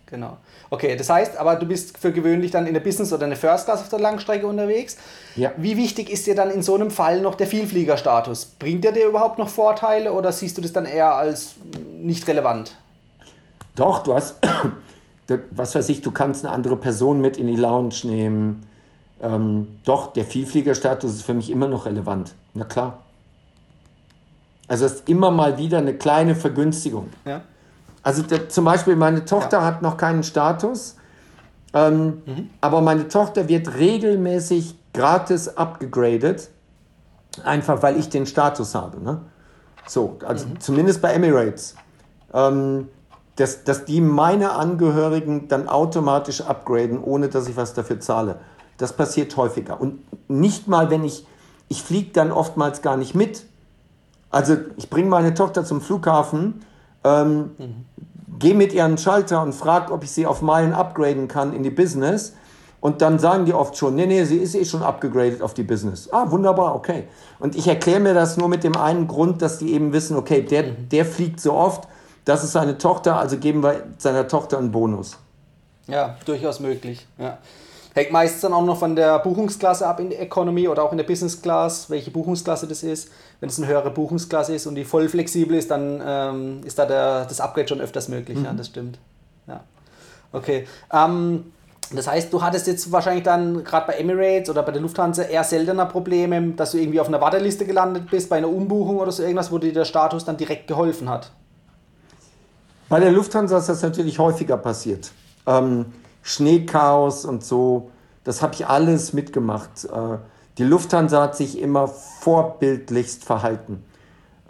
Genau. 0.08 0.38
Okay, 0.70 0.96
das 0.96 1.10
heißt, 1.10 1.38
aber 1.38 1.58
du 1.58 1.66
bist 1.66 1.98
für 1.98 2.12
gewöhnlich 2.12 2.52
dann 2.52 2.66
in 2.66 2.74
der 2.74 2.80
Business 2.80 3.12
oder 3.12 3.26
in 3.26 3.32
der 3.32 3.38
First 3.38 3.66
Class 3.66 3.82
auf 3.82 3.90
der 3.90 4.00
Langstrecke 4.00 4.48
unterwegs. 4.48 4.98
Ja. 5.36 5.52
Wie 5.58 5.76
wichtig 5.76 6.10
ist 6.10 6.26
dir 6.28 6.36
dann 6.36 6.50
in 6.50 6.64
so 6.64 6.76
einem 6.76 6.92
Fall 6.92 7.22
noch 7.22 7.36
der 7.36 7.46
Vielfliegerstatus? 7.46 8.46
Bringt 8.58 8.86
der 8.86 8.94
dir 8.94 9.08
überhaupt 9.08 9.38
noch 9.38 9.50
Vorteile 9.50 10.14
oder 10.14 10.32
siehst 10.32 10.58
du 10.58 10.62
das 10.62 10.72
dann 10.72 10.86
eher 10.86 11.14
als 11.14 11.56
nicht 12.00 12.26
relevant? 12.28 12.76
Doch, 13.76 14.00
du 14.00 14.14
hast, 14.14 14.38
was 15.52 15.76
weiß 15.76 15.90
ich, 15.90 16.02
du 16.02 16.12
kannst 16.12 16.46
eine 16.46 16.54
andere 16.54 16.78
Person 16.78 17.20
mit 17.20 17.38
in 17.38 17.48
die 17.48 17.58
Lounge 17.58 17.96
nehmen. 18.04 18.66
Ähm, 19.22 19.80
doch, 19.84 20.14
der 20.14 20.24
Vielfliegerstatus 20.24 21.16
ist 21.16 21.24
für 21.24 21.34
mich 21.34 21.50
immer 21.50 21.68
noch 21.68 21.86
relevant. 21.86 22.34
Na 22.54 22.64
klar. 22.64 23.00
Also 24.70 24.86
es 24.86 24.94
ist 24.94 25.10
immer 25.10 25.32
mal 25.32 25.58
wieder 25.58 25.80
eine 25.80 25.94
kleine 25.94 26.36
Vergünstigung. 26.36 27.10
Ja. 27.26 27.42
Also 28.08 28.22
der, 28.22 28.48
zum 28.48 28.64
Beispiel 28.64 28.96
meine 28.96 29.26
Tochter 29.26 29.58
ja. 29.58 29.66
hat 29.66 29.82
noch 29.82 29.98
keinen 29.98 30.24
Status, 30.24 30.96
ähm, 31.74 32.22
mhm. 32.26 32.50
aber 32.62 32.80
meine 32.80 33.10
Tochter 33.10 33.50
wird 33.50 33.76
regelmäßig 33.76 34.80
gratis 34.94 35.58
abgegradet, 35.58 36.50
einfach 37.44 37.84
weil 37.84 38.00
ich 38.00 38.08
den 38.08 38.26
Status 38.26 38.76
habe. 38.76 39.04
Ne? 39.04 39.20
So, 39.86 40.20
also 40.26 40.48
mhm. 40.48 40.58
zumindest 40.62 41.02
bei 41.02 41.12
Emirates. 41.12 41.76
Ähm, 42.34 42.88
dass, 43.36 43.66
dass 43.66 43.84
die 43.84 44.00
meine 44.00 44.52
Angehörigen 44.54 45.50
dann 45.50 45.68
automatisch 45.68 46.40
upgraden, 46.40 47.04
ohne 47.04 47.28
dass 47.28 47.50
ich 47.50 47.58
was 47.58 47.74
dafür 47.74 48.00
zahle. 48.00 48.40
Das 48.78 48.94
passiert 48.94 49.36
häufiger. 49.36 49.82
Und 49.82 50.00
nicht 50.30 50.70
mal, 50.70 50.90
wenn 50.90 51.04
ich, 51.04 51.28
ich 51.68 51.84
fliege 51.84 52.12
dann 52.14 52.32
oftmals 52.32 52.82
gar 52.82 52.96
nicht 52.96 53.16
mit. 53.16 53.44
Also 54.30 54.56
ich 54.78 54.90
bringe 54.90 55.10
meine 55.10 55.34
Tochter 55.34 55.66
zum 55.66 55.82
Flughafen, 55.82 56.62
ähm, 57.08 57.52
mhm. 57.58 57.86
Gehe 58.40 58.54
mit 58.54 58.74
ihren 58.74 58.98
Schalter 58.98 59.42
und 59.42 59.54
frag, 59.54 59.90
ob 59.92 60.04
ich 60.04 60.12
sie 60.12 60.28
auf 60.28 60.42
Meilen 60.42 60.74
upgraden 60.74 61.28
kann 61.28 61.54
in 61.54 61.64
die 61.64 61.72
Business. 61.72 62.34
Und 62.80 63.02
dann 63.02 63.18
sagen 63.18 63.46
die 63.46 63.54
oft 63.54 63.76
schon, 63.76 63.96
nee, 63.96 64.06
nee, 64.06 64.24
sie 64.24 64.38
ist 64.38 64.54
eh 64.54 64.64
schon 64.64 64.84
upgegradet 64.84 65.42
auf 65.42 65.56
die 65.56 65.64
Business. 65.64 66.10
Ah, 66.12 66.30
wunderbar, 66.30 66.76
okay. 66.76 67.08
Und 67.40 67.56
ich 67.56 67.68
erkläre 67.68 68.00
mir 68.00 68.14
das 68.14 68.38
nur 68.38 68.48
mit 68.48 68.64
dem 68.64 68.78
einen 68.78 69.08
Grund, 69.08 69.42
dass 69.42 69.58
die 69.58 69.74
eben 69.74 69.94
wissen, 69.94 70.16
okay, 70.16 70.44
der, 70.44 70.64
mhm. 70.64 70.90
der 70.90 71.06
fliegt 71.06 71.40
so 71.40 71.54
oft, 71.54 71.88
das 72.26 72.44
ist 72.44 72.52
seine 72.52 72.78
Tochter, 72.78 73.18
also 73.18 73.38
geben 73.38 73.64
wir 73.64 73.84
seiner 73.98 74.28
Tochter 74.28 74.60
einen 74.60 74.72
Bonus. 74.72 75.18
Ja, 75.88 76.18
durchaus 76.26 76.60
möglich. 76.60 77.08
Ja. 77.18 77.40
Hängt 77.94 78.12
meistens 78.12 78.42
dann 78.42 78.54
auch 78.54 78.64
noch 78.64 78.78
von 78.78 78.96
der 78.96 79.18
Buchungsklasse 79.20 79.88
ab 79.88 80.00
in 80.00 80.12
der 80.12 80.22
Economy 80.22 80.68
oder 80.68 80.84
auch 80.84 80.92
in 80.92 81.00
der 81.00 81.06
Business 81.06 81.42
Class, 81.42 81.90
welche 81.90 82.12
Buchungsklasse 82.12 82.68
das 82.68 82.84
ist. 82.84 83.10
Wenn 83.40 83.50
es 83.50 83.58
eine 83.60 83.68
höhere 83.68 83.92
Buchungsklasse 83.92 84.56
ist 84.56 84.66
und 84.66 84.76
die 84.76 84.84
voll 84.84 85.10
flexibel 85.10 85.56
ist, 85.56 85.70
dann 85.70 86.02
ähm, 86.04 86.62
ist 86.66 86.80
da 86.80 86.86
der, 86.86 87.26
das 87.26 87.40
Upgrade 87.40 87.68
schon 87.68 87.82
öfters 87.82 88.08
möglich. 88.08 88.38
Mhm. 88.40 88.46
Ja, 88.46 88.54
das 88.54 88.68
stimmt. 88.68 88.98
Ja. 89.48 89.62
Okay. 90.32 90.68
Ähm, 90.92 91.52
das 91.94 92.08
heißt, 92.08 92.34
du 92.34 92.42
hattest 92.42 92.68
jetzt 92.68 92.92
wahrscheinlich 92.92 93.24
dann 93.24 93.64
gerade 93.64 93.88
bei 93.88 93.94
Emirates 93.94 94.50
oder 94.50 94.64
bei 94.64 94.72
der 94.72 94.82
Lufthansa 94.82 95.24
eher 95.24 95.44
seltener 95.44 95.86
Probleme, 95.86 96.52
dass 96.52 96.72
du 96.72 96.78
irgendwie 96.80 97.00
auf 97.00 97.08
einer 97.08 97.22
Warteliste 97.22 97.66
gelandet 97.66 98.10
bist, 98.10 98.30
bei 98.30 98.38
einer 98.38 98.50
Umbuchung 98.50 98.98
oder 98.98 99.12
so 99.12 99.24
irgendwas, 99.24 99.52
wo 99.52 99.58
dir 99.58 99.72
der 99.72 99.86
Status 99.86 100.26
dann 100.26 100.36
direkt 100.36 100.68
geholfen 100.68 101.10
hat. 101.10 101.32
Bei 102.90 103.00
der 103.00 103.12
Lufthansa 103.12 103.58
ist 103.58 103.70
das 103.70 103.82
natürlich 103.82 104.20
häufiger 104.20 104.58
passiert. 104.58 105.12
Ähm, 105.46 105.86
Schneechaos 106.24 107.24
und 107.24 107.44
so. 107.44 107.90
Das 108.24 108.42
habe 108.42 108.54
ich 108.54 108.68
alles 108.68 109.14
mitgemacht. 109.14 109.86
Äh, 109.86 110.18
die 110.58 110.64
Lufthansa 110.64 111.22
hat 111.22 111.36
sich 111.36 111.60
immer 111.60 111.88
vorbildlichst 111.88 113.24
verhalten. 113.24 113.84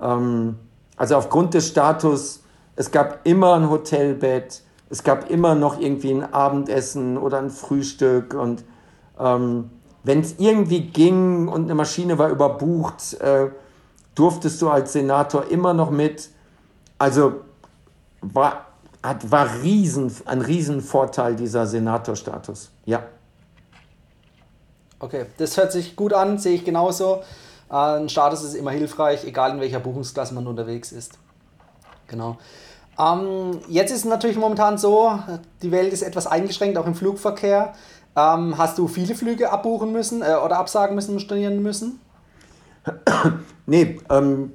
Ähm, 0.02 0.58
also 0.96 1.16
aufgrund 1.16 1.54
des 1.54 1.68
Status, 1.68 2.44
es 2.76 2.92
gab 2.92 3.26
immer 3.26 3.56
ein 3.56 3.70
Hotelbett, 3.70 4.62
es 4.90 5.04
gab 5.04 5.30
immer 5.30 5.56
noch 5.56 5.80
irgendwie 5.80 6.12
ein 6.12 6.34
Abendessen 6.34 7.18
oder 7.18 7.40
ein 7.40 7.50
Frühstück 7.50 8.34
und 8.34 8.64
ähm, 9.20 9.70
wenn 10.04 10.22
es 10.22 10.36
irgendwie 10.38 10.82
ging 10.82 11.50
und 11.50 11.66
eine 11.66 11.76
Maschine 11.76 12.18
war 12.18 12.30
überbucht, 12.30 13.16
äh, 13.16 13.50
durftest 14.16 14.62
du 14.62 14.70
als 14.70 14.94
Senator 14.94 15.48
immer 15.50 15.74
noch 15.74 15.92
mit. 15.92 16.30
Also 16.98 17.42
war 18.22 18.68
hat, 19.04 19.32
war 19.32 19.48
riesen, 19.64 20.12
ein 20.26 20.42
Riesenvorteil 20.42 21.36
dieser 21.36 21.66
Senatorstatus. 21.66 22.72
Ja. 22.86 23.04
Okay, 25.00 25.26
das 25.38 25.58
hört 25.58 25.72
sich 25.72 25.96
gut 25.96 26.14
an, 26.14 26.38
sehe 26.38 26.56
ich 26.56 26.66
genauso. 26.66 27.22
Ein 27.70 28.10
Status 28.10 28.44
ist 28.44 28.56
immer 28.56 28.72
hilfreich, 28.72 29.26
egal 29.26 29.52
in 29.52 29.60
welcher 29.60 29.80
Buchungsklasse 29.80 30.34
man 30.34 30.48
unterwegs 30.48 30.92
ist. 30.92 31.20
genau. 32.08 32.38
Ähm, 33.00 33.60
jetzt 33.68 33.92
ist 33.92 34.00
es 34.00 34.06
natürlich 34.06 34.38
momentan 34.38 34.78
so, 34.78 35.20
die 35.62 35.72
Welt 35.72 35.94
ist 35.94 36.02
etwas 36.02 36.26
eingeschränkt, 36.26 36.78
auch 36.78 36.88
im 36.88 36.96
Flugverkehr. 36.96 37.74
Ähm, 38.16 38.58
hast 38.58 38.80
du 38.80 38.88
viele 38.88 39.14
Flüge 39.14 39.52
abbuchen 39.52 39.92
müssen 39.92 40.24
äh, 40.24 40.36
oder 40.44 40.58
absagen 40.58 40.96
müssen, 40.96 41.20
stornieren 41.20 41.62
müssen? 41.62 42.00
nee, 43.68 44.00
ähm, 44.10 44.54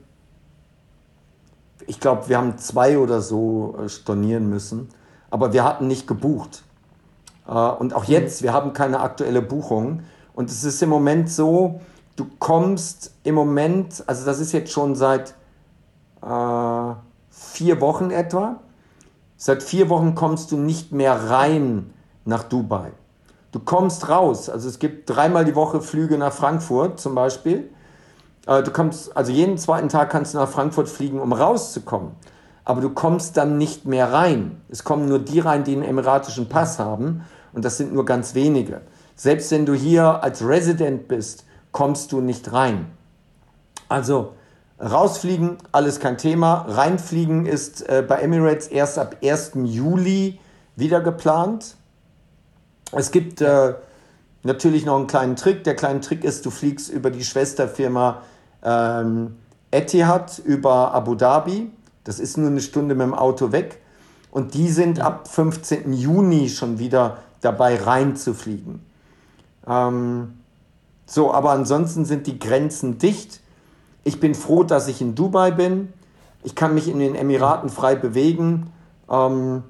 ich 1.87 2.01
glaube, 2.01 2.29
wir 2.29 2.39
haben 2.39 2.59
zwei 2.59 2.99
oder 2.99 3.21
so 3.21 3.77
äh, 3.79 3.89
stornieren 3.89 4.49
müssen, 4.49 4.89
aber 5.31 5.53
wir 5.53 5.63
hatten 5.63 5.87
nicht 5.87 6.09
gebucht. 6.09 6.65
Äh, 7.47 7.53
und 7.53 7.95
auch 7.95 8.05
jetzt, 8.05 8.43
wir 8.43 8.53
haben 8.53 8.73
keine 8.73 8.99
aktuelle 8.99 9.43
Buchung. 9.43 10.03
Und 10.35 10.51
es 10.51 10.65
ist 10.65 10.83
im 10.83 10.89
Moment 10.89 11.31
so, 11.31 11.81
du 12.17 12.27
kommst 12.39 13.13
im 13.25 13.35
Moment, 13.35 14.03
also 14.07 14.25
das 14.25 14.41
ist 14.41 14.53
jetzt 14.53 14.73
schon 14.73 14.95
seit 14.95 15.35
äh, 16.23 16.95
vier 17.31 17.81
Wochen 17.81 18.11
etwa, 18.11 18.61
seit 19.37 19.63
vier 19.63 19.89
Wochen 19.89 20.15
kommst 20.15 20.53
du 20.53 20.57
nicht 20.57 20.93
mehr 20.93 21.31
rein 21.31 21.93
nach 22.25 22.45
Dubai. 22.45 22.93
Du 23.51 23.61
kommst 23.61 24.09
raus, 24.09 24.49
also 24.49 24.69
es 24.69 24.79
gibt 24.79 25.11
dreimal 25.11 25.45
die 25.45 25.55
Woche 25.55 25.83
Flüge 25.83 26.17
nach 26.17 26.33
Frankfurt 26.33 26.99
zum 26.99 27.15
Beispiel. 27.15 27.71
Äh, 28.47 28.63
du 28.63 28.71
kommst, 28.71 29.15
also 29.17 29.31
jeden 29.31 29.59
zweiten 29.59 29.89
Tag 29.89 30.11
kannst 30.11 30.33
du 30.33 30.39
nach 30.39 30.49
Frankfurt 30.49 30.89
fliegen, 30.89 31.21
um 31.21 31.33
rauszukommen. 31.33 32.13
Aber 32.65 32.81
du 32.81 32.91
kommst 32.91 33.37
dann 33.37 33.59
nicht 33.59 33.87
mehr 33.87 34.13
rein. 34.13 34.63
Es 34.69 34.85
kommen 34.85 35.09
nur 35.09 35.19
die 35.19 35.41
rein, 35.41 35.65
die 35.65 35.73
einen 35.73 35.83
emiratischen 35.83 36.49
Pass 36.49 36.79
haben. 36.79 37.25
Und 37.53 37.65
das 37.65 37.77
sind 37.77 37.93
nur 37.93 38.05
ganz 38.05 38.35
wenige. 38.35 38.83
Selbst 39.17 39.51
wenn 39.51 39.67
du 39.67 39.75
hier 39.75 40.23
als 40.23 40.47
Resident 40.47 41.09
bist, 41.09 41.45
kommst 41.71 42.13
du 42.13 42.21
nicht 42.21 42.53
rein. 42.53 42.87
Also 43.89 44.35
rausfliegen, 44.81 45.59
alles 45.71 46.01
kein 46.01 46.19
Thema. 46.19 46.67
Reinfliegen 46.69 47.47
ist 47.47 47.89
äh, 47.89 48.05
bei 48.07 48.17
Emirates 48.21 48.67
erst 48.67 48.99
ab 48.99 49.17
1. 49.23 49.53
Juli 49.65 50.39
wieder 50.77 51.01
geplant. 51.01 51.77
Es 52.93 53.11
gibt 53.11 53.41
äh, 53.41 53.75
natürlich 54.43 54.85
noch 54.85 54.97
einen 54.97 55.07
kleinen 55.07 55.37
Trick. 55.37 55.65
Der 55.65 55.77
kleine 55.77 56.01
Trick 56.01 56.25
ist, 56.25 56.45
du 56.45 56.51
fliegst 56.51 56.91
über 56.91 57.11
die 57.11 57.25
Schwesterfirma 57.25 58.23
ähm, 58.63 59.37
Etihad 59.71 60.39
über 60.41 60.93
Abu 60.93 61.15
Dhabi. 61.15 61.71
Das 62.05 62.19
ist 62.19 62.37
nur 62.37 62.49
eine 62.49 62.61
Stunde 62.61 62.95
mit 62.95 63.07
dem 63.07 63.15
Auto 63.15 63.53
weg. 63.53 63.81
Und 64.31 64.55
die 64.55 64.69
sind 64.69 65.01
ab 65.01 65.29
15. 65.29 65.93
Juni 65.93 66.49
schon 66.49 66.79
wieder 66.79 67.19
dabei 67.41 67.77
reinzufliegen. 67.77 68.81
Ähm, 69.67 70.35
so, 71.07 71.33
aber 71.33 71.51
ansonsten 71.51 72.05
sind 72.05 72.27
die 72.27 72.39
Grenzen 72.39 72.99
dicht. 72.99 73.41
Ich 74.05 74.21
bin 74.21 74.35
froh, 74.35 74.65
dass 74.65 74.89
ich 74.89 75.01
in 75.01 75.15
Dubai 75.15 75.51
bin. 75.51 75.93
Ich 76.43 76.55
kann 76.55 76.75
mich 76.75 76.89
in 76.89 76.99
den 76.99 77.15
Emiraten 77.15 77.69
frei 77.69 77.95
bewegen. 77.95 78.73
Ähm, 79.11 79.63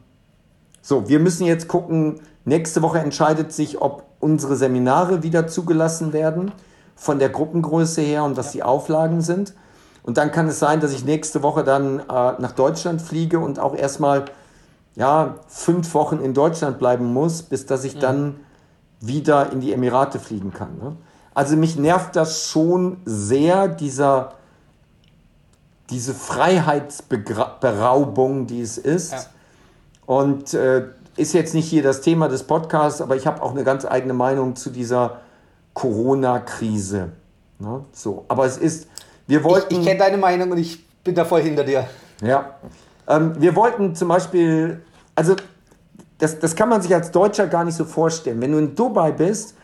so, 0.81 1.09
wir 1.09 1.21
müssen 1.21 1.47
jetzt 1.47 1.69
gucken. 1.69 2.21
Nächste 2.45 2.83
Woche 2.83 2.99
entscheidet 2.99 3.53
sich, 3.53 3.81
ob 3.81 4.05
unsere 4.21 4.57
Seminare 4.57 5.23
wieder 5.23 5.47
zugelassen 5.47 6.13
werden 6.13 6.53
von 6.95 7.19
der 7.19 7.29
Gruppengröße 7.29 8.01
her 8.01 8.25
und 8.25 8.37
was 8.37 8.53
die 8.53 8.63
Auflagen 8.63 9.21
sind. 9.21 9.55
Und 10.03 10.19
dann 10.19 10.33
kann 10.33 10.49
es 10.49 10.59
sein, 10.59 10.81
dass 10.81 10.93
ich 10.93 11.05
nächste 11.05 11.43
Woche 11.43 11.63
dann 11.63 12.01
äh, 12.01 12.03
nach 12.09 12.53
Deutschland 12.53 13.03
fliege 13.03 13.39
und 13.39 13.59
auch 13.59 13.75
erstmal 13.75 14.25
ja, 14.95 15.37
fünf 15.49 15.95
Wochen 15.95 16.19
in 16.19 16.35
Deutschland 16.35 16.79
bleiben 16.79 17.13
muss, 17.13 17.43
bis 17.43 17.67
dass 17.67 17.85
ich 17.85 17.97
mhm. 17.97 18.01
dann 18.01 18.35
wieder 19.03 19.53
in 19.53 19.61
die 19.61 19.73
Emirate 19.73 20.19
fliegen 20.19 20.53
kann. 20.53 20.79
Ne? 20.79 20.97
Also 21.35 21.57
mich 21.57 21.77
nervt 21.77 22.17
das 22.17 22.49
schon 22.49 22.97
sehr, 23.05 23.69
dieser, 23.69 24.33
diese 25.91 26.15
Freiheitsberaubung, 26.15 28.47
die 28.47 28.63
es 28.63 28.79
ist. 28.79 29.13
Ja. 29.13 29.25
Und 30.07 30.55
äh, 30.55 30.87
ist 31.17 31.35
jetzt 31.35 31.55
nicht 31.55 31.69
hier 31.69 31.83
das 31.83 32.01
Thema 32.01 32.29
des 32.29 32.45
Podcasts, 32.45 33.01
aber 33.01 33.17
ich 33.17 33.27
habe 33.27 33.43
auch 33.43 33.51
eine 33.51 33.65
ganz 33.65 33.85
eigene 33.85 34.15
Meinung 34.15 34.57
zu 34.57 34.71
dieser 34.71 35.21
Corona-Krise. 35.75 37.11
Ne? 37.59 37.85
So, 37.93 38.25
aber 38.29 38.47
es 38.47 38.57
ist, 38.57 38.89
wir 39.27 39.45
wollten. 39.45 39.75
Ich, 39.75 39.81
ich 39.81 39.87
kenne 39.87 39.99
deine 39.99 40.17
Meinung 40.17 40.51
und 40.51 40.59
ich 40.59 40.87
bin 41.05 41.15
da 41.15 41.25
voll 41.25 41.43
hinter 41.43 41.65
dir. 41.65 41.87
Ja. 42.23 42.55
Ähm, 43.09 43.35
wir 43.39 43.57
wollten 43.57 43.95
zum 43.95 44.09
Beispiel, 44.09 44.83
also 45.15 45.37
das, 46.23 46.39
das 46.39 46.55
kann 46.55 46.69
man 46.69 46.81
sich 46.81 46.95
als 46.95 47.11
Deutscher 47.11 47.49
gar 47.49 47.65
nicht 47.65 47.75
so 47.75 47.85
vorstellen. 47.85 48.41
Wenn 48.41 48.53
du 48.53 48.59
in 48.59 48.77
Dubai 48.77 49.11
bist, 49.11 49.57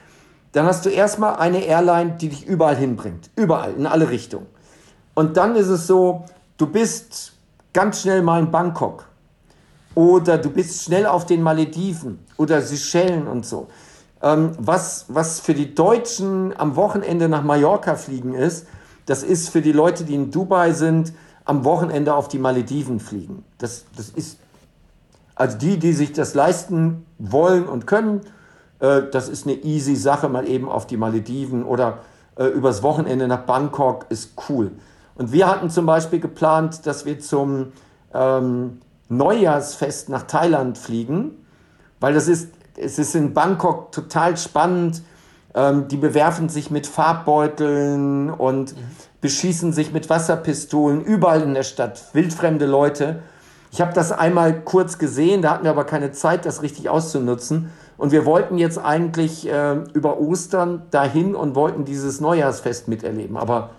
dann 0.51 0.67
hast 0.67 0.85
du 0.85 0.89
erstmal 0.89 1.37
eine 1.37 1.65
Airline, 1.65 2.17
die 2.21 2.31
dich 2.31 2.45
überall 2.47 2.75
hinbringt. 2.75 3.31
Überall, 3.37 3.75
in 3.75 3.87
alle 3.87 4.11
Richtungen. 4.11 4.47
Und 5.15 5.37
dann 5.37 5.55
ist 5.55 5.69
es 5.69 5.87
so, 5.87 6.25
du 6.57 6.67
bist 6.67 7.35
ganz 7.73 8.01
schnell 8.01 8.23
mal 8.23 8.41
in 8.41 8.51
Bangkok. 8.51 9.05
Oder 9.95 10.37
du 10.37 10.51
bist 10.51 10.83
schnell 10.83 11.07
auf 11.07 11.27
den 11.27 11.43
Malediven 11.43 12.19
oder 12.37 12.61
Seychellen 12.61 13.29
und 13.29 13.47
so. 13.47 13.69
Ähm, 14.21 14.51
was, 14.59 15.05
was 15.07 15.39
für 15.39 15.55
die 15.55 15.77
Deutschen 15.77 16.59
am 16.59 16.75
Wochenende 16.75 17.29
nach 17.29 17.45
Mallorca 17.45 17.95
fliegen 17.95 18.35
ist, 18.35 18.67
das 19.07 19.23
ist 19.23 19.51
für 19.51 19.63
die 19.63 19.71
Leute, 19.71 20.03
die 20.03 20.17
in 20.17 20.33
Dubai 20.33 20.73
sind, 20.73 21.13
am 21.45 21.65
Wochenende 21.65 22.15
auf 22.15 22.27
die 22.27 22.41
Malediven 22.41 22.99
fliegen. 22.99 23.45
Das, 23.59 23.85
das 23.97 24.09
ist, 24.09 24.39
also 25.39 25.57
die, 25.57 25.79
die 25.79 25.93
sich 25.93 26.13
das 26.13 26.35
leisten 26.35 27.07
wollen 27.19 27.67
und 27.67 27.87
können, 27.87 28.23
äh, 28.81 29.03
das 29.11 29.29
ist 29.29 29.47
eine 29.47 29.55
easy 29.55 29.95
Sache, 29.95 30.29
mal 30.29 30.49
eben 30.49 30.69
auf 30.69 30.87
die 30.87 30.97
Malediven 30.97 31.65
oder 31.65 31.99
äh, 32.37 32.47
übers 32.47 32.83
Wochenende 32.83 33.29
nach 33.29 33.43
Bangkok 33.43 34.07
ist 34.09 34.33
cool. 34.49 34.73
Und 35.15 35.31
wir 35.33 35.47
hatten 35.49 35.71
zum 35.71 35.87
Beispiel 35.87 36.19
geplant, 36.19 36.87
dass 36.87 37.07
wir 37.07 37.21
zum 37.21 37.73
ähm, 38.13 38.81
Neujahrsfest 39.09 40.09
nach 40.09 40.25
Thailand 40.25 40.77
fliegen, 40.77 41.47
weil 42.01 42.15
das 42.15 42.27
ist, 42.27 42.51
es 42.77 42.99
ist 42.99 43.15
in 43.15 43.33
Bangkok 43.33 43.93
total 43.93 44.37
spannend. 44.37 45.03
Ähm, 45.55 45.87
die 45.87 45.97
bewerfen 45.97 46.49
sich 46.49 46.73
mit 46.73 46.89
Farbbeuteln 46.89 48.31
und 48.31 48.77
mhm. 48.77 48.81
beschießen 49.21 49.73
sich 49.73 49.93
mit 49.93 50.11
Wasserpistolen 50.11 51.05
überall 51.05 51.43
in 51.43 51.55
der 51.55 51.63
Stadt. 51.63 52.07
Wildfremde 52.13 52.67
Leute. 52.67 53.21
Ich 53.71 53.81
habe 53.81 53.93
das 53.93 54.13
einmal 54.13 54.61
kurz 54.61 54.99
gesehen, 54.99 55.43
da 55.43 55.51
hatten 55.51 55.65
wir 55.65 55.71
aber 55.71 55.85
keine 55.85 56.13
Zeit, 56.13 56.47
das 56.47 56.63
richtig 56.63 56.89
auszunutzen. 56.89 57.71
Und 57.97 58.13
wir 58.13 58.25
wollten 58.25 58.59
jetzt 58.59 58.79
eigentlich 58.79 59.49
äh, 59.49 59.75
über 59.93 60.21
Ostern 60.21 60.83
dahin 60.91 61.35
und 61.35 61.55
wollten 61.55 61.85
dieses 61.85 62.21
Neujahrsfest 62.21 62.89
miterleben. 62.89 63.37
Aber 63.37 63.71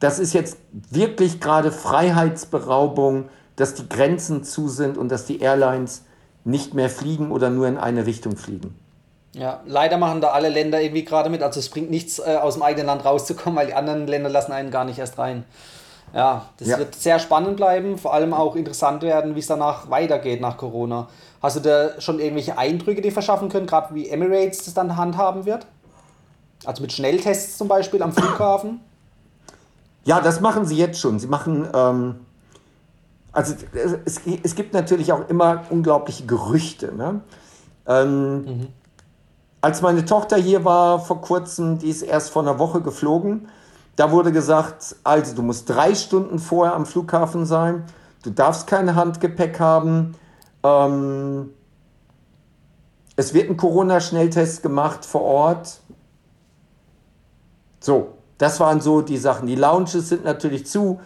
das 0.00 0.18
ist 0.18 0.34
jetzt 0.34 0.58
wirklich 0.90 1.40
gerade 1.40 1.72
Freiheitsberaubung, 1.72 3.28
dass 3.56 3.74
die 3.74 3.88
Grenzen 3.88 4.44
zu 4.44 4.68
sind 4.68 4.98
und 4.98 5.08
dass 5.10 5.26
die 5.26 5.40
Airlines 5.40 6.02
nicht 6.44 6.74
mehr 6.74 6.90
fliegen 6.90 7.30
oder 7.30 7.50
nur 7.50 7.68
in 7.68 7.78
eine 7.78 8.04
Richtung 8.04 8.36
fliegen. 8.36 8.74
Ja, 9.32 9.62
leider 9.66 9.96
machen 9.96 10.20
da 10.20 10.28
alle 10.28 10.48
Länder 10.48 10.80
irgendwie 10.80 11.04
gerade 11.04 11.30
mit. 11.30 11.42
Also 11.42 11.58
es 11.58 11.68
bringt 11.68 11.90
nichts, 11.90 12.18
äh, 12.18 12.36
aus 12.36 12.54
dem 12.54 12.62
eigenen 12.62 12.86
Land 12.86 13.04
rauszukommen, 13.04 13.58
weil 13.58 13.66
die 13.66 13.74
anderen 13.74 14.06
Länder 14.06 14.30
lassen 14.30 14.52
einen 14.52 14.70
gar 14.70 14.84
nicht 14.84 14.98
erst 14.98 15.18
rein. 15.18 15.44
Ja, 16.14 16.46
das 16.58 16.68
ja. 16.68 16.78
wird 16.78 16.94
sehr 16.94 17.18
spannend 17.18 17.56
bleiben, 17.56 17.98
vor 17.98 18.14
allem 18.14 18.32
auch 18.34 18.54
interessant 18.54 19.02
werden, 19.02 19.34
wie 19.34 19.40
es 19.40 19.48
danach 19.48 19.90
weitergeht 19.90 20.40
nach 20.40 20.56
Corona. 20.56 21.08
Hast 21.42 21.56
du 21.56 21.60
da 21.60 22.00
schon 22.00 22.20
irgendwelche 22.20 22.56
Eindrücke, 22.56 23.02
die 23.02 23.10
verschaffen 23.10 23.48
können, 23.48 23.66
gerade 23.66 23.94
wie 23.94 24.08
Emirates 24.08 24.64
das 24.64 24.74
dann 24.74 24.96
handhaben 24.96 25.44
wird? 25.44 25.66
Also 26.64 26.82
mit 26.82 26.92
Schnelltests 26.92 27.58
zum 27.58 27.66
Beispiel 27.66 28.00
am 28.00 28.12
Flughafen? 28.12 28.80
Ja, 30.04 30.20
das 30.20 30.40
machen 30.40 30.66
sie 30.66 30.76
jetzt 30.76 31.00
schon. 31.00 31.18
Sie 31.18 31.26
machen, 31.26 31.68
ähm, 31.74 32.20
also 33.32 33.54
es, 34.04 34.20
es 34.42 34.54
gibt 34.54 34.72
natürlich 34.72 35.12
auch 35.12 35.28
immer 35.28 35.64
unglaubliche 35.70 36.26
Gerüchte. 36.26 36.94
Ne? 36.94 37.22
Ähm, 37.88 38.36
mhm. 38.44 38.66
Als 39.60 39.82
meine 39.82 40.04
Tochter 40.04 40.36
hier 40.36 40.64
war 40.64 41.00
vor 41.00 41.20
kurzem, 41.22 41.78
die 41.78 41.88
ist 41.88 42.02
erst 42.02 42.30
vor 42.30 42.42
einer 42.42 42.58
Woche 42.58 42.82
geflogen, 42.82 43.48
da 43.96 44.10
wurde 44.10 44.32
gesagt, 44.32 44.96
also 45.04 45.34
du 45.34 45.42
musst 45.42 45.68
drei 45.68 45.94
Stunden 45.94 46.38
vorher 46.38 46.74
am 46.74 46.86
Flughafen 46.86 47.46
sein, 47.46 47.84
du 48.22 48.30
darfst 48.30 48.66
kein 48.66 48.94
Handgepäck 48.94 49.60
haben, 49.60 50.14
ähm, 50.62 51.50
es 53.16 53.32
wird 53.32 53.48
ein 53.48 53.56
Corona-Schnelltest 53.56 54.62
gemacht 54.62 55.04
vor 55.04 55.22
Ort. 55.22 55.80
So, 57.78 58.14
das 58.38 58.58
waren 58.58 58.80
so 58.80 59.02
die 59.02 59.18
Sachen. 59.18 59.46
Die 59.46 59.54
Lounges 59.54 60.08
sind 60.08 60.24
natürlich 60.24 60.66
zu, 60.66 61.00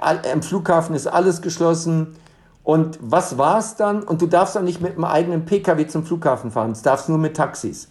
am 0.00 0.42
Flughafen 0.42 0.96
ist 0.96 1.06
alles 1.06 1.40
geschlossen. 1.40 2.16
Und 2.64 2.98
was 3.00 3.38
war 3.38 3.58
es 3.58 3.76
dann? 3.76 4.02
Und 4.02 4.22
du 4.22 4.26
darfst 4.26 4.56
auch 4.56 4.62
nicht 4.62 4.80
mit 4.80 4.94
einem 4.94 5.04
eigenen 5.04 5.44
Pkw 5.44 5.86
zum 5.86 6.04
Flughafen 6.04 6.50
fahren, 6.50 6.74
du 6.74 6.80
darfst 6.80 7.08
nur 7.08 7.18
mit 7.18 7.36
Taxis. 7.36 7.88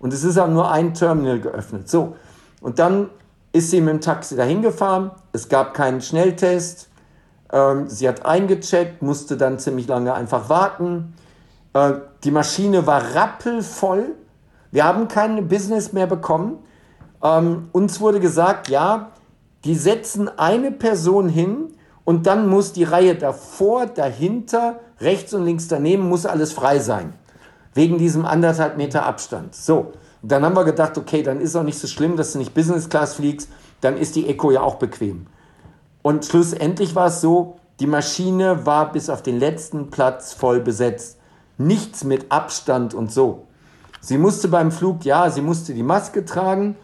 Und 0.00 0.12
es 0.12 0.24
ist 0.24 0.38
auch 0.38 0.48
nur 0.48 0.70
ein 0.70 0.92
Terminal 0.92 1.40
geöffnet. 1.40 1.88
So, 1.88 2.16
und 2.60 2.78
dann 2.78 3.10
ist 3.54 3.70
sie 3.70 3.80
mit 3.80 3.94
dem 3.94 4.00
Taxi 4.00 4.34
dahin 4.34 4.62
gefahren. 4.62 5.12
Es 5.32 5.48
gab 5.48 5.74
keinen 5.74 6.02
Schnelltest. 6.02 6.88
Ähm, 7.52 7.88
sie 7.88 8.08
hat 8.08 8.26
eingecheckt, 8.26 9.00
musste 9.00 9.36
dann 9.36 9.60
ziemlich 9.60 9.86
lange 9.86 10.12
einfach 10.12 10.48
warten. 10.48 11.14
Äh, 11.72 11.92
die 12.24 12.32
Maschine 12.32 12.84
war 12.88 13.14
rappelvoll. 13.14 14.16
Wir 14.72 14.84
haben 14.84 15.06
kein 15.06 15.46
Business 15.46 15.92
mehr 15.92 16.08
bekommen. 16.08 16.58
Ähm, 17.22 17.68
uns 17.70 18.00
wurde 18.00 18.18
gesagt, 18.18 18.68
ja, 18.70 19.12
die 19.64 19.76
setzen 19.76 20.28
eine 20.36 20.72
Person 20.72 21.28
hin 21.28 21.68
und 22.04 22.26
dann 22.26 22.48
muss 22.48 22.72
die 22.72 22.82
Reihe 22.82 23.14
davor, 23.14 23.86
dahinter, 23.86 24.80
rechts 25.00 25.32
und 25.32 25.44
links 25.44 25.68
daneben, 25.68 26.08
muss 26.08 26.26
alles 26.26 26.52
frei 26.52 26.80
sein. 26.80 27.12
Wegen 27.72 27.98
diesem 27.98 28.26
anderthalb 28.26 28.76
Meter 28.76 29.06
Abstand. 29.06 29.54
So, 29.54 29.92
dann 30.30 30.44
haben 30.44 30.56
wir 30.56 30.64
gedacht, 30.64 30.96
okay, 30.96 31.22
dann 31.22 31.40
ist 31.40 31.54
auch 31.54 31.62
nicht 31.62 31.78
so 31.78 31.86
schlimm, 31.86 32.16
dass 32.16 32.32
du 32.32 32.38
nicht 32.38 32.54
Business 32.54 32.88
Class 32.88 33.14
fliegst, 33.14 33.50
dann 33.80 33.96
ist 33.96 34.16
die 34.16 34.26
Eco 34.28 34.50
ja 34.50 34.62
auch 34.62 34.76
bequem. 34.76 35.26
Und 36.02 36.24
schlussendlich 36.24 36.94
war 36.94 37.08
es 37.08 37.20
so, 37.20 37.58
die 37.80 37.86
Maschine 37.86 38.64
war 38.64 38.92
bis 38.92 39.10
auf 39.10 39.22
den 39.22 39.38
letzten 39.38 39.90
Platz 39.90 40.32
voll 40.32 40.60
besetzt. 40.60 41.18
Nichts 41.58 42.04
mit 42.04 42.30
Abstand 42.32 42.94
und 42.94 43.12
so. 43.12 43.46
Sie 44.00 44.18
musste 44.18 44.48
beim 44.48 44.70
Flug, 44.70 45.04
ja, 45.04 45.30
sie 45.30 45.42
musste 45.42 45.74
die 45.74 45.82
Maske 45.82 46.24
tragen, 46.24 46.76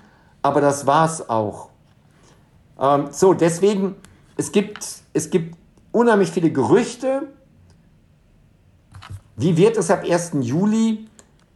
aber 0.43 0.61
das 0.61 0.87
war's 0.87 1.29
auch. 1.29 1.69
Ähm, 2.79 3.09
so, 3.11 3.35
deswegen, 3.35 3.95
es 4.37 4.53
gibt, 4.53 4.87
es 5.13 5.31
gibt 5.31 5.57
unheimlich 5.93 6.31
viele 6.31 6.51
Gerüchte. 6.51 7.29
Wie 9.37 9.57
wird 9.57 9.77
es 9.77 9.91
ab 9.91 10.03
1. 10.09 10.33
Juli? 10.41 11.07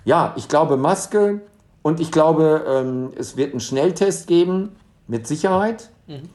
Ja, 0.05 0.35
ich 0.37 0.49
glaube 0.49 0.77
Maske 0.77 1.41
und 1.85 2.01
ich 2.01 2.11
glaube, 2.11 2.65
ähm, 2.67 3.13
es 3.15 3.37
wird 3.37 3.51
einen 3.51 3.61
Schnelltest 3.61 4.27
geben, 4.27 4.71
mit 5.07 5.27
Sicherheit. 5.27 5.91
Mhm. 6.07 6.31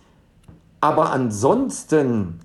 Aber 0.79 1.11
ansonsten 1.11 2.39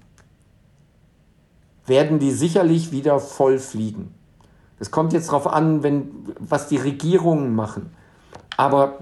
werden 1.85 2.19
die 2.19 2.33
sicherlich 2.33 2.93
wieder 2.93 3.21
voll 3.21 3.59
fliegen. 3.59 4.15
Es 4.81 4.91
kommt 4.91 5.13
jetzt 5.13 5.29
darauf 5.29 5.47
an, 5.47 5.83
wenn, 5.83 6.35
was 6.39 6.69
die 6.69 6.79
Regierungen 6.79 7.55
machen. 7.55 7.95
Aber 8.57 8.99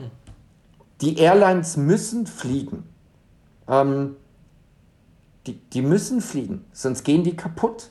die 1.00 1.18
Airlines 1.18 1.76
müssen 1.76 2.26
fliegen. 2.26 2.82
Ähm, 3.68 4.16
die, 5.46 5.54
die 5.54 5.82
müssen 5.82 6.20
fliegen, 6.20 6.64
sonst 6.72 7.04
gehen 7.04 7.22
die 7.22 7.36
kaputt. 7.36 7.90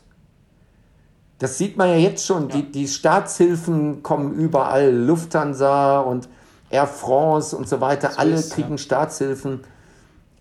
Das 1.42 1.58
sieht 1.58 1.76
man 1.76 1.90
ja 1.90 1.96
jetzt 1.96 2.24
schon. 2.24 2.50
Ja. 2.50 2.58
Die, 2.58 2.72
die 2.72 2.88
Staatshilfen 2.88 4.04
kommen 4.04 4.36
überall. 4.36 4.94
Lufthansa 4.94 6.00
und 6.02 6.30
Air 6.70 6.86
France 6.86 7.58
und 7.58 7.68
so 7.68 7.82
weiter. 7.82 8.12
So 8.12 8.20
alle 8.20 8.36
ist, 8.36 8.54
kriegen 8.54 8.74
ja. 8.74 8.78
Staatshilfen. 8.78 9.62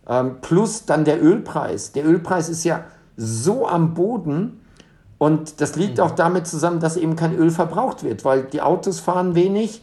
Ähm, 0.07 0.43
plus 0.43 0.85
dann 0.85 1.07
der 1.07 1.25
Ölpreis. 1.25 1.93
Der 1.93 2.05
Ölpreis 2.05 2.51
ist 2.51 2.65
ja 2.65 2.85
so 3.17 3.67
am 3.67 3.95
Boden. 3.95 4.61
Und 5.17 5.63
das 5.63 5.75
liegt 5.75 5.97
mhm. 5.97 6.05
auch 6.05 6.11
damit 6.11 6.47
zusammen, 6.47 6.81
dass 6.81 6.99
eben 6.99 7.17
kein 7.17 7.35
Öl 7.35 7.51
verbraucht 7.51 8.05
wird, 8.05 8.27
weil 8.27 8.43
die 8.43 8.61
Autos 8.61 9.01
fahren 9.01 9.35
wenig, 9.35 9.83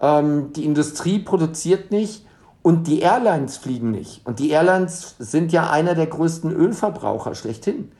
ähm, 0.00 0.52
die 0.52 0.64
Industrie 0.64 1.18
produziert 1.18 1.90
nicht 1.90 2.24
und 2.62 2.86
die 2.86 3.00
Airlines 3.00 3.56
fliegen 3.56 3.90
nicht. 3.90 4.24
Und 4.24 4.38
die 4.38 4.50
Airlines 4.50 5.16
sind 5.18 5.50
ja 5.50 5.70
einer 5.70 5.96
der 5.96 6.06
größten 6.06 6.52
Ölverbraucher 6.52 7.34
schlechthin. 7.34 7.90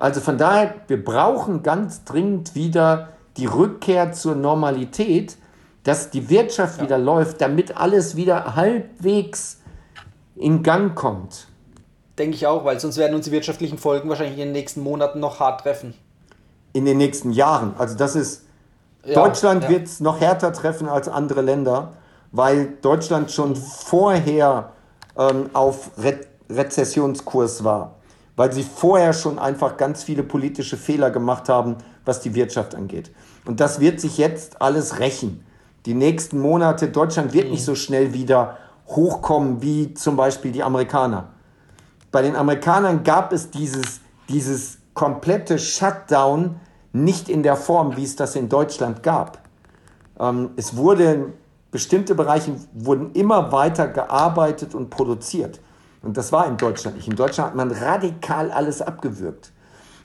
Also 0.00 0.20
von 0.22 0.38
daher, 0.38 0.74
wir 0.88 1.04
brauchen 1.04 1.62
ganz 1.62 2.04
dringend 2.04 2.54
wieder 2.54 3.10
die 3.36 3.44
Rückkehr 3.44 4.12
zur 4.12 4.34
Normalität, 4.34 5.36
dass 5.84 6.10
die 6.10 6.30
Wirtschaft 6.30 6.78
ja. 6.78 6.84
wieder 6.84 6.98
läuft, 6.98 7.42
damit 7.42 7.76
alles 7.76 8.16
wieder 8.16 8.56
halbwegs 8.56 9.58
in 10.36 10.62
Gang 10.62 10.94
kommt. 10.94 11.46
Denke 12.18 12.34
ich 12.34 12.46
auch, 12.46 12.64
weil 12.64 12.80
sonst 12.80 12.96
werden 12.96 13.14
uns 13.14 13.26
die 13.26 13.30
wirtschaftlichen 13.30 13.76
Folgen 13.76 14.08
wahrscheinlich 14.08 14.38
in 14.38 14.46
den 14.46 14.52
nächsten 14.52 14.80
Monaten 14.80 15.20
noch 15.20 15.38
hart 15.38 15.60
treffen. 15.60 15.92
In 16.72 16.86
den 16.86 16.96
nächsten 16.96 17.30
Jahren. 17.32 17.74
Also 17.76 17.94
das 17.94 18.16
ist, 18.16 18.46
ja, 19.04 19.14
Deutschland 19.14 19.64
ja. 19.64 19.68
wird 19.68 19.86
es 19.86 20.00
noch 20.00 20.18
härter 20.18 20.54
treffen 20.54 20.88
als 20.88 21.08
andere 21.08 21.42
Länder, 21.42 21.92
weil 22.32 22.74
Deutschland 22.80 23.30
schon 23.30 23.54
vorher 23.54 24.72
ähm, 25.16 25.50
auf 25.52 25.90
Re 25.98 26.20
Rezessionskurs 26.48 27.62
war. 27.64 27.99
Weil 28.40 28.54
sie 28.54 28.62
vorher 28.62 29.12
schon 29.12 29.38
einfach 29.38 29.76
ganz 29.76 30.02
viele 30.02 30.22
politische 30.22 30.78
Fehler 30.78 31.10
gemacht 31.10 31.50
haben, 31.50 31.76
was 32.06 32.20
die 32.20 32.34
Wirtschaft 32.34 32.74
angeht. 32.74 33.10
Und 33.44 33.60
das 33.60 33.80
wird 33.80 34.00
sich 34.00 34.16
jetzt 34.16 34.62
alles 34.62 34.98
rächen. 34.98 35.44
Die 35.84 35.92
nächsten 35.92 36.40
Monate, 36.40 36.88
Deutschland 36.88 37.34
wird 37.34 37.44
mhm. 37.44 37.50
nicht 37.50 37.66
so 37.66 37.74
schnell 37.74 38.14
wieder 38.14 38.56
hochkommen 38.86 39.60
wie 39.60 39.92
zum 39.92 40.16
Beispiel 40.16 40.52
die 40.52 40.62
Amerikaner. 40.62 41.28
Bei 42.10 42.22
den 42.22 42.34
Amerikanern 42.34 43.04
gab 43.04 43.34
es 43.34 43.50
dieses, 43.50 44.00
dieses 44.30 44.78
komplette 44.94 45.58
Shutdown 45.58 46.58
nicht 46.94 47.28
in 47.28 47.42
der 47.42 47.56
Form, 47.56 47.94
wie 47.98 48.04
es 48.04 48.16
das 48.16 48.36
in 48.36 48.48
Deutschland 48.48 49.02
gab. 49.02 49.36
Ähm, 50.18 50.52
es 50.56 50.78
wurde, 50.78 51.34
bestimmte 51.70 52.14
Bereiche 52.14 52.56
wurden 52.72 53.12
immer 53.12 53.52
weiter 53.52 53.86
gearbeitet 53.86 54.74
und 54.74 54.88
produziert. 54.88 55.60
Und 56.02 56.16
das 56.16 56.32
war 56.32 56.46
in 56.46 56.56
Deutschland 56.56 56.96
nicht. 56.96 57.08
In 57.08 57.16
Deutschland 57.16 57.50
hat 57.50 57.56
man 57.56 57.70
radikal 57.70 58.50
alles 58.50 58.80
abgewürgt. 58.80 59.52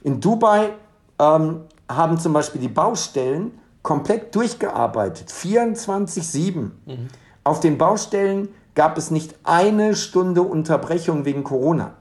In 0.03 0.19
Dubai 0.19 0.71
ähm, 1.19 1.61
haben 1.89 2.17
zum 2.17 2.33
Beispiel 2.33 2.61
die 2.61 2.67
Baustellen 2.67 3.59
komplett 3.81 4.35
durchgearbeitet, 4.35 5.29
24-7. 5.29 6.55
Mhm. 6.55 6.71
Auf 7.43 7.59
den 7.59 7.77
Baustellen 7.77 8.49
gab 8.73 8.97
es 8.97 9.11
nicht 9.11 9.35
eine 9.43 9.95
Stunde 9.95 10.41
Unterbrechung 10.41 11.23
wegen 11.25 11.43
Corona. 11.43 11.93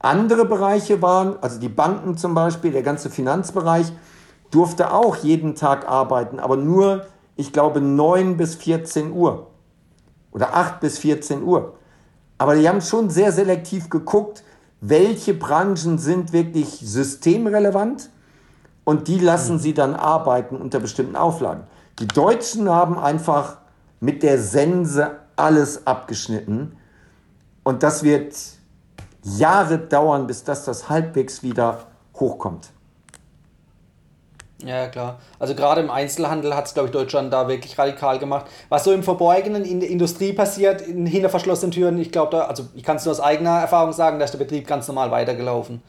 Andere 0.00 0.44
Bereiche 0.44 1.02
waren, 1.02 1.36
also 1.40 1.58
die 1.60 1.68
Banken 1.68 2.16
zum 2.16 2.34
Beispiel, 2.34 2.72
der 2.72 2.82
ganze 2.82 3.10
Finanzbereich, 3.10 3.92
durfte 4.50 4.92
auch 4.92 5.16
jeden 5.16 5.54
Tag 5.54 5.88
arbeiten, 5.88 6.38
aber 6.38 6.56
nur, 6.56 7.06
ich 7.36 7.52
glaube, 7.52 7.80
9 7.80 8.36
bis 8.36 8.54
14 8.54 9.12
Uhr 9.12 9.48
oder 10.32 10.54
8 10.54 10.80
bis 10.80 10.98
14 10.98 11.42
Uhr. 11.42 11.77
Aber 12.38 12.54
die 12.54 12.68
haben 12.68 12.80
schon 12.80 13.10
sehr 13.10 13.32
selektiv 13.32 13.90
geguckt, 13.90 14.44
welche 14.80 15.34
Branchen 15.34 15.98
sind 15.98 16.32
wirklich 16.32 16.80
systemrelevant 16.82 18.10
und 18.84 19.08
die 19.08 19.18
lassen 19.18 19.56
mhm. 19.56 19.60
sie 19.60 19.74
dann 19.74 19.94
arbeiten 19.94 20.56
unter 20.56 20.78
bestimmten 20.78 21.16
Auflagen. 21.16 21.64
Die 21.98 22.06
Deutschen 22.06 22.70
haben 22.70 22.96
einfach 22.96 23.58
mit 24.00 24.22
der 24.22 24.40
Sense 24.40 25.10
alles 25.34 25.86
abgeschnitten. 25.86 26.76
Und 27.64 27.82
das 27.82 28.02
wird 28.02 28.36
Jahre 29.22 29.78
dauern, 29.78 30.26
bis 30.26 30.44
das, 30.44 30.64
das 30.64 30.88
halbwegs 30.88 31.42
wieder 31.42 31.86
hochkommt. 32.14 32.70
Ja, 34.64 34.88
klar. 34.88 35.20
Also 35.38 35.54
gerade 35.54 35.80
im 35.80 35.90
Einzelhandel 35.90 36.56
hat 36.56 36.66
es, 36.66 36.74
glaube 36.74 36.88
ich, 36.88 36.92
Deutschland 36.92 37.32
da 37.32 37.46
wirklich 37.46 37.78
radikal 37.78 38.18
gemacht. 38.18 38.46
Was 38.68 38.84
so 38.84 38.92
im 38.92 39.04
Verborgenen 39.04 39.64
in 39.64 39.80
der 39.80 39.88
Industrie 39.88 40.32
passiert, 40.32 40.80
in, 40.82 41.06
hinter 41.06 41.28
verschlossenen 41.28 41.70
Türen, 41.70 41.98
ich 41.98 42.10
glaube, 42.10 42.32
da, 42.32 42.42
also 42.42 42.64
ich 42.74 42.82
kann 42.82 42.96
es 42.96 43.04
nur 43.04 43.12
aus 43.12 43.20
eigener 43.20 43.60
Erfahrung 43.60 43.92
sagen, 43.92 44.18
da 44.18 44.24
ist 44.24 44.32
der 44.32 44.38
Betrieb 44.38 44.66
ganz 44.66 44.88
normal 44.88 45.10
weitergelaufen. 45.10 45.80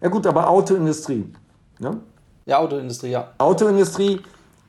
Ja 0.00 0.08
gut, 0.08 0.26
aber 0.26 0.48
Autoindustrie. 0.50 1.32
Ne? 1.78 2.00
Ja, 2.44 2.58
Autoindustrie, 2.58 3.10
ja. 3.10 3.28
Autoindustrie, 3.38 4.20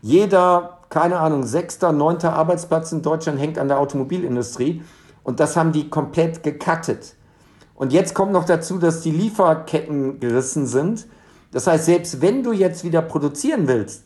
jeder 0.03 0.77
keine 0.93 1.17
Ahnung, 1.19 1.41
sechster, 1.43 1.91
neunter 1.91 2.33
Arbeitsplatz 2.33 2.91
in 2.91 3.01
Deutschland 3.01 3.39
hängt 3.39 3.57
an 3.57 3.67
der 3.67 3.79
Automobilindustrie. 3.79 4.83
Und 5.23 5.39
das 5.39 5.57
haben 5.57 5.71
die 5.71 5.89
komplett 5.89 6.43
gecuttet. 6.43 7.15
Und 7.73 7.91
jetzt 7.91 8.13
kommt 8.13 8.31
noch 8.31 8.45
dazu, 8.45 8.77
dass 8.77 9.01
die 9.01 9.09
Lieferketten 9.09 10.19
gerissen 10.19 10.67
sind. 10.67 11.07
Das 11.53 11.67
heißt, 11.67 11.85
selbst 11.85 12.21
wenn 12.21 12.43
du 12.43 12.51
jetzt 12.51 12.83
wieder 12.83 13.01
produzieren 13.01 13.67
willst, 13.67 14.03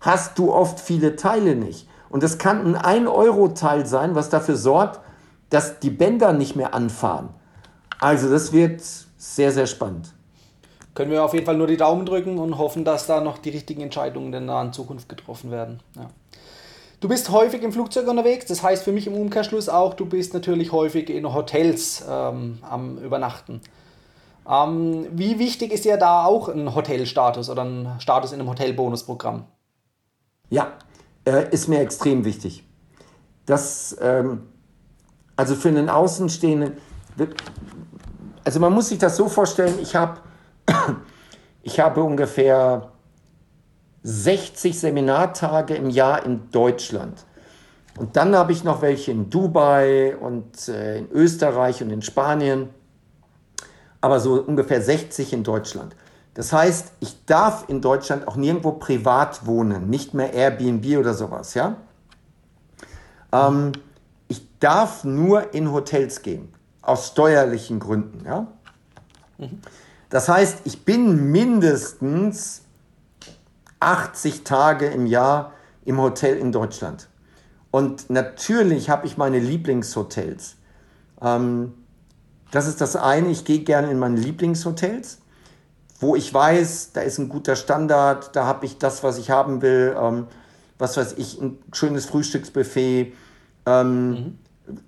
hast 0.00 0.38
du 0.38 0.52
oft 0.52 0.78
viele 0.78 1.16
Teile 1.16 1.56
nicht. 1.56 1.88
Und 2.10 2.22
es 2.22 2.38
kann 2.38 2.76
ein 2.76 3.06
1-Euro-Teil 3.06 3.86
sein, 3.86 4.14
was 4.14 4.28
dafür 4.28 4.56
sorgt, 4.56 5.00
dass 5.48 5.80
die 5.80 5.90
Bänder 5.90 6.32
nicht 6.32 6.54
mehr 6.54 6.74
anfahren. 6.74 7.30
Also 7.98 8.30
das 8.30 8.52
wird 8.52 8.82
sehr, 9.16 9.52
sehr 9.52 9.66
spannend. 9.66 10.12
Können 10.94 11.10
wir 11.10 11.24
auf 11.24 11.32
jeden 11.32 11.46
Fall 11.46 11.56
nur 11.56 11.66
die 11.66 11.78
Daumen 11.78 12.04
drücken 12.04 12.38
und 12.38 12.58
hoffen, 12.58 12.84
dass 12.84 13.06
da 13.06 13.22
noch 13.22 13.38
die 13.38 13.50
richtigen 13.50 13.80
Entscheidungen 13.80 14.26
in 14.26 14.32
der 14.32 14.40
nahen 14.42 14.72
Zukunft 14.74 15.08
getroffen 15.08 15.50
werden. 15.50 15.80
Ja. 15.96 16.10
Du 17.00 17.08
bist 17.08 17.30
häufig 17.30 17.62
im 17.62 17.72
Flugzeug 17.72 18.06
unterwegs, 18.06 18.46
das 18.46 18.62
heißt 18.62 18.84
für 18.84 18.92
mich 18.92 19.06
im 19.06 19.14
Umkehrschluss 19.14 19.68
auch, 19.68 19.94
du 19.94 20.04
bist 20.06 20.34
natürlich 20.34 20.70
häufig 20.70 21.10
in 21.10 21.32
Hotels 21.32 22.04
ähm, 22.08 22.58
am 22.62 22.98
Übernachten. 22.98 23.60
Ähm, 24.48 25.06
wie 25.12 25.38
wichtig 25.38 25.72
ist 25.72 25.84
dir 25.84 25.96
da 25.96 26.24
auch 26.24 26.48
ein 26.48 26.74
Hotelstatus 26.74 27.48
oder 27.48 27.64
ein 27.64 28.00
Status 28.00 28.32
in 28.32 28.40
einem 28.40 28.48
Hotelbonusprogramm? 28.48 29.46
Ja, 30.50 30.72
äh, 31.24 31.50
ist 31.50 31.68
mir 31.68 31.80
extrem 31.80 32.24
wichtig. 32.24 32.64
Das, 33.46 33.96
ähm, 34.00 34.48
also 35.36 35.54
für 35.54 35.68
einen 35.68 35.88
Außenstehenden, 35.88 36.76
also 38.44 38.60
man 38.60 38.72
muss 38.72 38.88
sich 38.88 38.98
das 38.98 39.16
so 39.16 39.28
vorstellen, 39.28 39.78
ich 39.80 39.94
habe 39.94 40.20
ich 41.62 41.80
habe 41.80 42.02
ungefähr 42.02 42.92
60 44.02 44.78
Seminartage 44.78 45.74
im 45.74 45.90
Jahr 45.90 46.24
in 46.24 46.50
Deutschland. 46.50 47.24
Und 47.98 48.16
dann 48.16 48.34
habe 48.34 48.52
ich 48.52 48.64
noch 48.64 48.82
welche 48.82 49.12
in 49.12 49.30
Dubai 49.30 50.16
und 50.16 50.68
äh, 50.68 50.98
in 50.98 51.10
Österreich 51.10 51.82
und 51.82 51.90
in 51.90 52.02
Spanien, 52.02 52.70
aber 54.02 54.20
so 54.20 54.34
ungefähr 54.34 54.82
60 54.82 55.32
in 55.32 55.44
Deutschland. 55.44 55.96
Das 56.34 56.52
heißt, 56.52 56.92
ich 57.00 57.24
darf 57.24 57.64
in 57.68 57.80
Deutschland 57.80 58.28
auch 58.28 58.36
nirgendwo 58.36 58.72
privat 58.72 59.46
wohnen, 59.46 59.88
nicht 59.88 60.12
mehr 60.12 60.34
Airbnb 60.34 60.98
oder 60.98 61.14
sowas, 61.14 61.54
ja. 61.54 61.76
Ähm, 63.32 63.72
ich 64.28 64.46
darf 64.60 65.04
nur 65.04 65.54
in 65.54 65.72
Hotels 65.72 66.22
gehen. 66.22 66.52
aus 66.82 67.08
steuerlichen 67.08 67.78
Gründen. 67.78 68.26
Ja? 68.26 68.48
Das 70.10 70.28
heißt, 70.28 70.62
ich 70.64 70.84
bin 70.84 71.30
mindestens 71.30 72.62
80 73.78 74.42
Tage 74.42 74.86
im 74.86 75.06
Jahr 75.06 75.52
im 75.84 76.00
Hotel 76.00 76.36
in 76.36 76.50
Deutschland. 76.50 77.08
Und 77.70 78.10
natürlich 78.10 78.90
habe 78.90 79.06
ich 79.06 79.16
meine 79.16 79.38
Lieblingshotels. 79.38 80.56
Ähm, 81.20 81.74
das 82.52 82.66
ist 82.66 82.80
das 82.80 82.96
eine, 82.96 83.30
ich 83.30 83.44
gehe 83.44 83.60
gerne 83.60 83.90
in 83.90 83.98
meine 83.98 84.20
Lieblingshotels, 84.20 85.18
wo 85.98 86.14
ich 86.14 86.32
weiß, 86.32 86.92
da 86.92 87.00
ist 87.00 87.18
ein 87.18 87.28
guter 87.28 87.56
Standard, 87.56 88.36
da 88.36 88.44
habe 88.44 88.66
ich 88.66 88.78
das, 88.78 89.02
was 89.02 89.18
ich 89.18 89.30
haben 89.30 89.62
will, 89.62 89.96
ähm, 89.98 90.26
was 90.78 90.96
weiß 90.96 91.14
ich, 91.16 91.40
ein 91.40 91.58
schönes 91.72 92.04
Frühstücksbuffet. 92.04 93.14
Ähm, 93.64 94.10
mhm. 94.10 94.38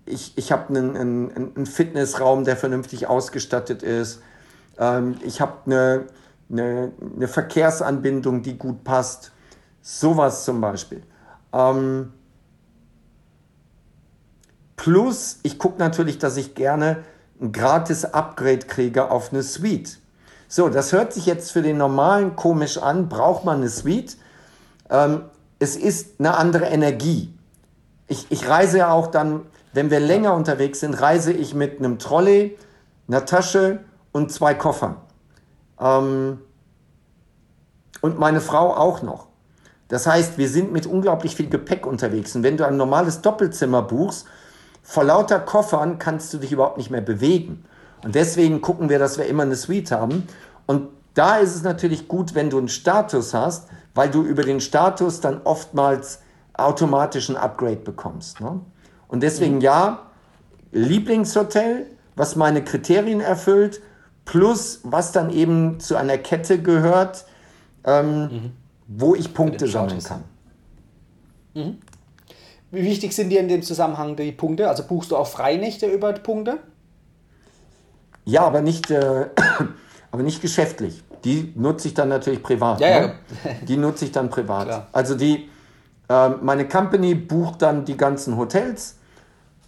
Ich, 0.04 0.36
ich 0.36 0.52
habe 0.52 0.68
einen, 0.68 0.94
einen, 0.96 1.54
einen, 1.56 1.66
Fitnessraum, 1.66 2.44
der 2.44 2.56
vernünftig 2.56 3.06
ausgestattet 3.06 3.82
ist. 3.82 4.20
Ähm, 4.78 5.16
ich 5.24 5.40
habe 5.40 5.54
eine, 5.64 6.06
eine, 6.50 6.92
eine, 7.16 7.28
Verkehrsanbindung, 7.28 8.42
die 8.42 8.58
gut 8.58 8.84
passt. 8.84 9.32
Sowas 9.80 10.44
zum 10.44 10.60
Beispiel. 10.60 11.02
Ähm, 11.52 12.12
plus, 14.76 15.38
ich 15.42 15.58
gucke 15.58 15.78
natürlich, 15.78 16.18
dass 16.18 16.36
ich 16.36 16.54
gerne 16.54 17.04
ein 17.40 17.52
gratis 17.52 18.04
Upgrade 18.04 18.66
kriege 18.66 19.10
auf 19.10 19.32
eine 19.32 19.42
Suite. 19.42 19.98
So, 20.48 20.68
das 20.68 20.92
hört 20.92 21.12
sich 21.12 21.26
jetzt 21.26 21.50
für 21.50 21.62
den 21.62 21.78
normalen 21.78 22.36
komisch 22.36 22.78
an. 22.78 23.08
Braucht 23.08 23.44
man 23.44 23.58
eine 23.58 23.68
Suite? 23.68 24.16
Ähm, 24.90 25.22
es 25.58 25.76
ist 25.76 26.20
eine 26.20 26.36
andere 26.36 26.66
Energie. 26.66 27.32
Ich, 28.06 28.26
ich 28.30 28.48
reise 28.48 28.78
ja 28.78 28.92
auch 28.92 29.08
dann, 29.08 29.42
wenn 29.72 29.90
wir 29.90 30.00
länger 30.00 30.34
unterwegs 30.34 30.80
sind, 30.80 30.94
reise 30.94 31.32
ich 31.32 31.54
mit 31.54 31.78
einem 31.78 31.98
Trolley, 31.98 32.56
einer 33.08 33.24
Tasche 33.24 33.80
und 34.12 34.30
zwei 34.30 34.54
Koffern. 34.54 34.96
Ähm, 35.80 36.38
und 38.00 38.18
meine 38.18 38.40
Frau 38.40 38.76
auch 38.76 39.02
noch. 39.02 39.28
Das 39.88 40.06
heißt, 40.06 40.38
wir 40.38 40.48
sind 40.48 40.72
mit 40.72 40.86
unglaublich 40.86 41.36
viel 41.36 41.48
Gepäck 41.48 41.86
unterwegs. 41.86 42.36
Und 42.36 42.42
wenn 42.42 42.56
du 42.56 42.66
ein 42.66 42.76
normales 42.76 43.22
Doppelzimmer 43.22 43.82
buchst, 43.82 44.26
vor 44.84 45.02
lauter 45.02 45.40
Koffern 45.40 45.98
kannst 45.98 46.32
du 46.32 46.38
dich 46.38 46.52
überhaupt 46.52 46.76
nicht 46.76 46.90
mehr 46.90 47.00
bewegen. 47.00 47.64
Und 48.04 48.14
deswegen 48.14 48.60
gucken 48.60 48.90
wir, 48.90 48.98
dass 48.98 49.16
wir 49.18 49.26
immer 49.26 49.42
eine 49.42 49.56
Suite 49.56 49.90
haben. 49.90 50.28
Und 50.66 50.88
da 51.14 51.38
ist 51.38 51.56
es 51.56 51.62
natürlich 51.62 52.06
gut, 52.06 52.34
wenn 52.34 52.50
du 52.50 52.58
einen 52.58 52.68
Status 52.68 53.32
hast, 53.32 53.68
weil 53.94 54.10
du 54.10 54.22
über 54.22 54.42
den 54.42 54.60
Status 54.60 55.20
dann 55.20 55.40
oftmals 55.44 56.20
automatisch 56.52 57.30
ein 57.30 57.36
Upgrade 57.36 57.76
bekommst. 57.76 58.40
Ne? 58.40 58.60
Und 59.08 59.22
deswegen 59.22 59.56
mhm. 59.56 59.60
ja, 59.62 60.02
Lieblingshotel, 60.72 61.86
was 62.14 62.36
meine 62.36 62.62
Kriterien 62.62 63.20
erfüllt, 63.20 63.80
plus 64.26 64.80
was 64.82 65.12
dann 65.12 65.30
eben 65.30 65.80
zu 65.80 65.96
einer 65.96 66.18
Kette 66.18 66.60
gehört, 66.60 67.24
ähm, 67.84 68.20
mhm. 68.20 68.52
wo 68.86 69.14
ich 69.14 69.32
Punkte 69.32 69.66
sammeln 69.66 70.02
kann. 70.02 70.24
Mhm. 71.54 71.78
Wie 72.74 72.84
wichtig 72.84 73.14
sind 73.14 73.30
dir 73.30 73.40
in 73.40 73.48
dem 73.48 73.62
Zusammenhang 73.62 74.16
die 74.16 74.32
Punkte? 74.32 74.68
Also 74.68 74.82
buchst 74.82 75.12
du 75.12 75.16
auch 75.16 75.28
Freinächte 75.28 75.86
über 75.86 76.12
Punkte? 76.12 76.58
Ja, 78.24 78.42
aber 78.42 78.62
nicht, 78.62 78.90
äh, 78.90 79.26
aber 80.10 80.22
nicht 80.22 80.42
geschäftlich. 80.42 81.04
Die 81.24 81.52
nutze 81.54 81.88
ich 81.88 81.94
dann 81.94 82.08
natürlich 82.08 82.42
privat. 82.42 82.80
Ja, 82.80 82.88
ne? 83.00 83.14
ja. 83.44 83.50
Die 83.66 83.76
nutze 83.76 84.04
ich 84.04 84.12
dann 84.12 84.28
privat. 84.28 84.66
Klar. 84.66 84.86
Also 84.92 85.14
die, 85.14 85.48
äh, 86.08 86.28
meine 86.28 86.68
Company 86.68 87.14
bucht 87.14 87.62
dann 87.62 87.84
die 87.84 87.96
ganzen 87.96 88.36
Hotels 88.36 88.96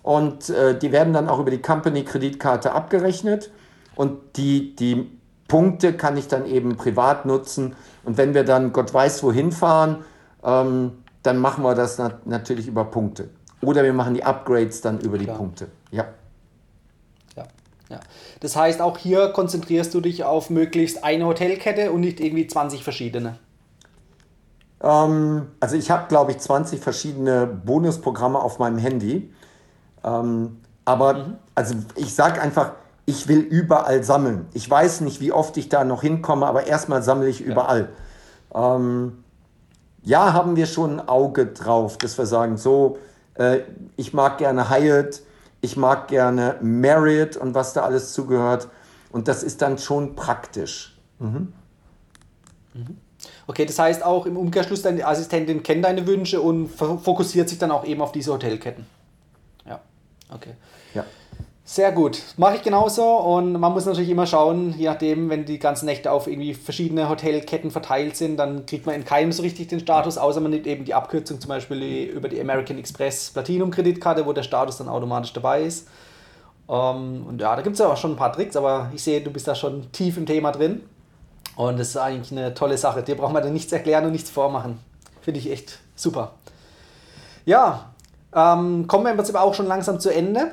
und 0.03 0.51
äh, 0.51 0.77
die 0.79 0.91
werden 0.91 1.13
dann 1.13 1.29
auch 1.29 1.39
über 1.39 1.51
die 1.51 1.63
Company-Kreditkarte 1.63 2.73
abgerechnet 2.73 3.51
und 3.95 4.37
die, 4.37 4.75
die 4.75 5.11
Punkte 5.49 5.93
kann 5.93 6.17
ich 6.17 6.29
dann 6.29 6.45
eben 6.45 6.77
privat 6.77 7.25
nutzen. 7.25 7.77
Und 8.05 8.19
wenn 8.19 8.35
wir 8.35 8.45
dann 8.45 8.73
Gott 8.73 8.93
weiß 8.93 9.23
wohin 9.23 9.53
fahren, 9.53 10.05
ähm, 10.45 11.05
dann 11.27 11.39
machen 11.39 11.65
wir 11.65 11.75
das 11.75 11.99
nat 11.99 12.27
natürlich 12.27 12.69
über 12.69 12.85
Punkte. 12.85 13.29
Oder 13.63 13.83
wir 13.83 13.93
machen 13.93 14.15
die 14.15 14.25
Upgrades 14.25 14.81
dann 14.81 15.01
über 15.01 15.19
Klar. 15.19 15.35
die 15.35 15.39
Punkte. 15.39 15.69
Ja. 15.91 16.07
ja. 17.37 17.45
Ja. 17.89 18.01
Das 18.41 18.57
heißt, 18.57 18.81
auch 18.81 18.99
hier 18.99 19.29
konzentrierst 19.29 19.93
du 19.95 20.01
dich 20.01 20.25
auf 20.25 20.51
möglichst 20.51 21.05
eine 21.05 21.27
Hotelkette 21.27 21.91
und 21.91 22.01
nicht 22.01 22.21
irgendwie 22.21 22.47
20 22.47 22.85
verschiedene. 22.85 23.39
Ähm, 24.83 25.49
also 25.61 25.77
ich 25.77 25.91
habe, 25.91 26.07
glaube 26.09 26.33
ich, 26.33 26.39
20 26.39 26.81
verschiedene 26.81 27.47
Bonusprogramme 27.47 28.39
auf 28.39 28.59
meinem 28.59 28.79
Handy. 28.79 29.33
Ähm, 30.05 30.59
aber 30.85 31.15
mhm. 31.15 31.37
also 31.55 31.75
ich 31.97 32.15
sage 32.15 32.41
einfach, 32.41 32.73
ich 33.07 33.29
will 33.29 33.39
überall 33.39 34.03
sammeln. 34.05 34.47
Ich 34.53 34.69
weiß 34.69 35.01
nicht, 35.01 35.21
wie 35.21 35.33
oft 35.33 35.57
ich 35.57 35.69
da 35.69 35.85
noch 35.85 36.03
hinkomme, 36.03 36.47
aber 36.47 36.67
erstmal 36.67 37.03
sammle 37.03 37.29
ich 37.29 37.41
überall. 37.41 37.89
Ja. 38.53 38.77
Ähm, 38.77 39.25
ja, 40.07 40.33
haben 40.33 40.55
wir 40.55 40.67
schon 40.67 41.01
ein 41.01 41.09
Auge 41.09 41.47
drauf, 41.47 41.99
dass 41.99 42.17
wir 42.17 42.27
sagen, 42.27 42.57
so, 42.57 42.99
äh, 43.35 43.61
ich 43.97 44.15
mag 44.15 44.39
gerne 44.39 44.71
Hyatt, 44.71 45.21
ich 45.61 45.77
mag 45.77 46.07
gerne 46.07 46.57
Marriott 46.63 47.37
und 47.37 47.55
was 47.55 47.73
da 47.73 47.83
alles 47.83 48.13
zugehört. 48.13 48.69
Und 49.11 49.27
das 49.27 49.43
ist 49.43 49.63
dann 49.63 49.79
schon 49.79 50.15
praktisch. 50.15 50.97
Mhm. 51.19 51.53
mhm. 52.73 52.97
Okay, 53.49 53.65
das 53.65 53.79
heißt 53.79 54.05
auch 54.05 54.27
im 54.27 54.37
Umkehrschluss, 54.37 54.83
deine 54.83 55.07
Assistentin 55.07 55.63
kennt 55.63 55.85
deine 55.85 56.07
Wünsche 56.07 56.41
und 56.41 56.69
fokussiert 56.69 57.49
sich 57.49 57.59
dann 57.59 57.71
auch 57.71 57.85
eben 57.85 58.01
auf 58.01 58.13
diese 58.13 58.33
Hotelketten. 58.33 58.87
Ja, 59.65 59.81
okay. 60.33 60.55
Sehr 61.69 61.91
gut. 61.91 62.23
Mache 62.37 62.55
ich 62.55 62.63
genauso 62.63 63.05
und 63.05 63.55
man 63.55 63.73
muss 63.73 63.87
natürlich 63.87 64.09
immer 64.09 64.29
schauen, 64.29 64.73
je 64.79 64.87
nachdem, 64.87 65.31
wenn 65.31 65.45
die 65.45 65.59
ganzen 65.59 65.87
Nächte 65.87 66.13
auf 66.13 66.29
irgendwie 66.29 66.55
verschiedene 66.55 67.09
Hotelketten 67.09 67.73
verteilt 67.73 68.17
sind, 68.17 68.37
dann 68.37 68.67
kriegt 68.67 68.87
man 68.87 68.95
in 68.95 69.05
keinem 69.05 69.33
so 69.33 69.43
richtig 69.43 69.67
den 69.67 69.81
Status, 69.81 70.17
außer 70.17 70.41
man 70.41 70.53
nimmt 70.53 70.69
eben 70.69 70.85
die 70.85 70.95
Abkürzung 70.95 71.41
zum 71.41 71.49
Beispiel 71.49 72.05
über 72.05 72.29
die 72.29 72.41
American 72.41 72.79
Express 72.79 73.31
Platinum 73.31 73.73
Kreditkarte, 73.73 74.25
wo 74.27 74.33
der 74.33 74.45
Status 74.45 74.79
dann 74.79 74.89
automatisch 74.89 75.33
dabei 75.33 75.63
ist. 75.63 75.89
Ähm, 76.69 77.27
und 77.29 77.41
ja, 77.41 77.57
da 77.57 77.63
gibt 77.63 77.75
es 77.75 77.81
ja 77.81 77.89
auch 77.89 77.97
schon 77.97 78.13
ein 78.13 78.17
paar 78.17 78.33
Tricks, 78.33 78.55
aber 78.55 78.93
ich 78.95 79.03
sehe, 79.03 79.21
du 79.21 79.33
bist 79.33 79.49
da 79.49 79.57
schon 79.57 79.91
tief 79.91 80.17
im 80.19 80.27
Thema 80.27 80.53
drin. 80.53 80.83
Und 81.57 81.81
das 81.81 81.89
ist 81.89 81.97
eigentlich 81.97 82.31
eine 82.31 82.55
tolle 82.55 82.79
Sache. 82.79 83.03
Dir 83.03 83.17
braucht 83.17 83.33
man 83.33 83.43
da 83.43 83.51
nichts 83.51 83.73
erklären 83.73 84.05
und 84.05 84.13
nichts 84.13 84.31
vormachen. 84.31 84.79
Finde 85.21 85.41
ich 85.41 85.51
echt 85.51 85.81
super. 85.97 86.35
Ja, 87.45 87.87
ähm, 88.33 88.87
kommen 88.87 89.05
wir 89.05 89.11
im 89.11 89.17
Prinzip 89.17 89.35
auch 89.35 89.55
schon 89.55 89.67
langsam 89.67 89.99
zu 89.99 90.15
Ende. 90.15 90.53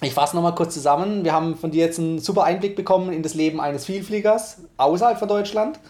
Ich 0.00 0.14
fasse 0.14 0.36
nochmal 0.36 0.54
kurz 0.54 0.74
zusammen. 0.74 1.24
Wir 1.24 1.32
haben 1.32 1.56
von 1.56 1.72
dir 1.72 1.84
jetzt 1.84 1.98
einen 1.98 2.20
super 2.20 2.44
Einblick 2.44 2.76
bekommen 2.76 3.12
in 3.12 3.22
das 3.22 3.34
Leben 3.34 3.60
eines 3.60 3.84
Vielfliegers 3.84 4.58
außerhalb 4.76 5.18
von 5.18 5.28
Deutschland. 5.28 5.80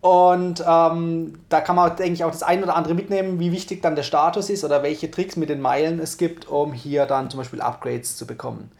Und 0.00 0.62
ähm, 0.68 1.38
da 1.48 1.60
kann 1.60 1.76
man, 1.76 1.96
denke 1.96 2.12
ich, 2.12 2.24
auch 2.24 2.30
das 2.30 2.42
ein 2.42 2.62
oder 2.62 2.76
andere 2.76 2.94
mitnehmen, 2.94 3.38
wie 3.38 3.52
wichtig 3.52 3.80
dann 3.80 3.96
der 3.96 4.02
Status 4.02 4.50
ist 4.50 4.64
oder 4.64 4.82
welche 4.82 5.10
Tricks 5.10 5.36
mit 5.36 5.48
den 5.48 5.62
Meilen 5.62 5.98
es 5.98 6.18
gibt, 6.18 6.48
um 6.48 6.72
hier 6.72 7.06
dann 7.06 7.30
zum 7.30 7.38
Beispiel 7.38 7.62
Upgrades 7.62 8.16
zu 8.16 8.26
bekommen. 8.26 8.70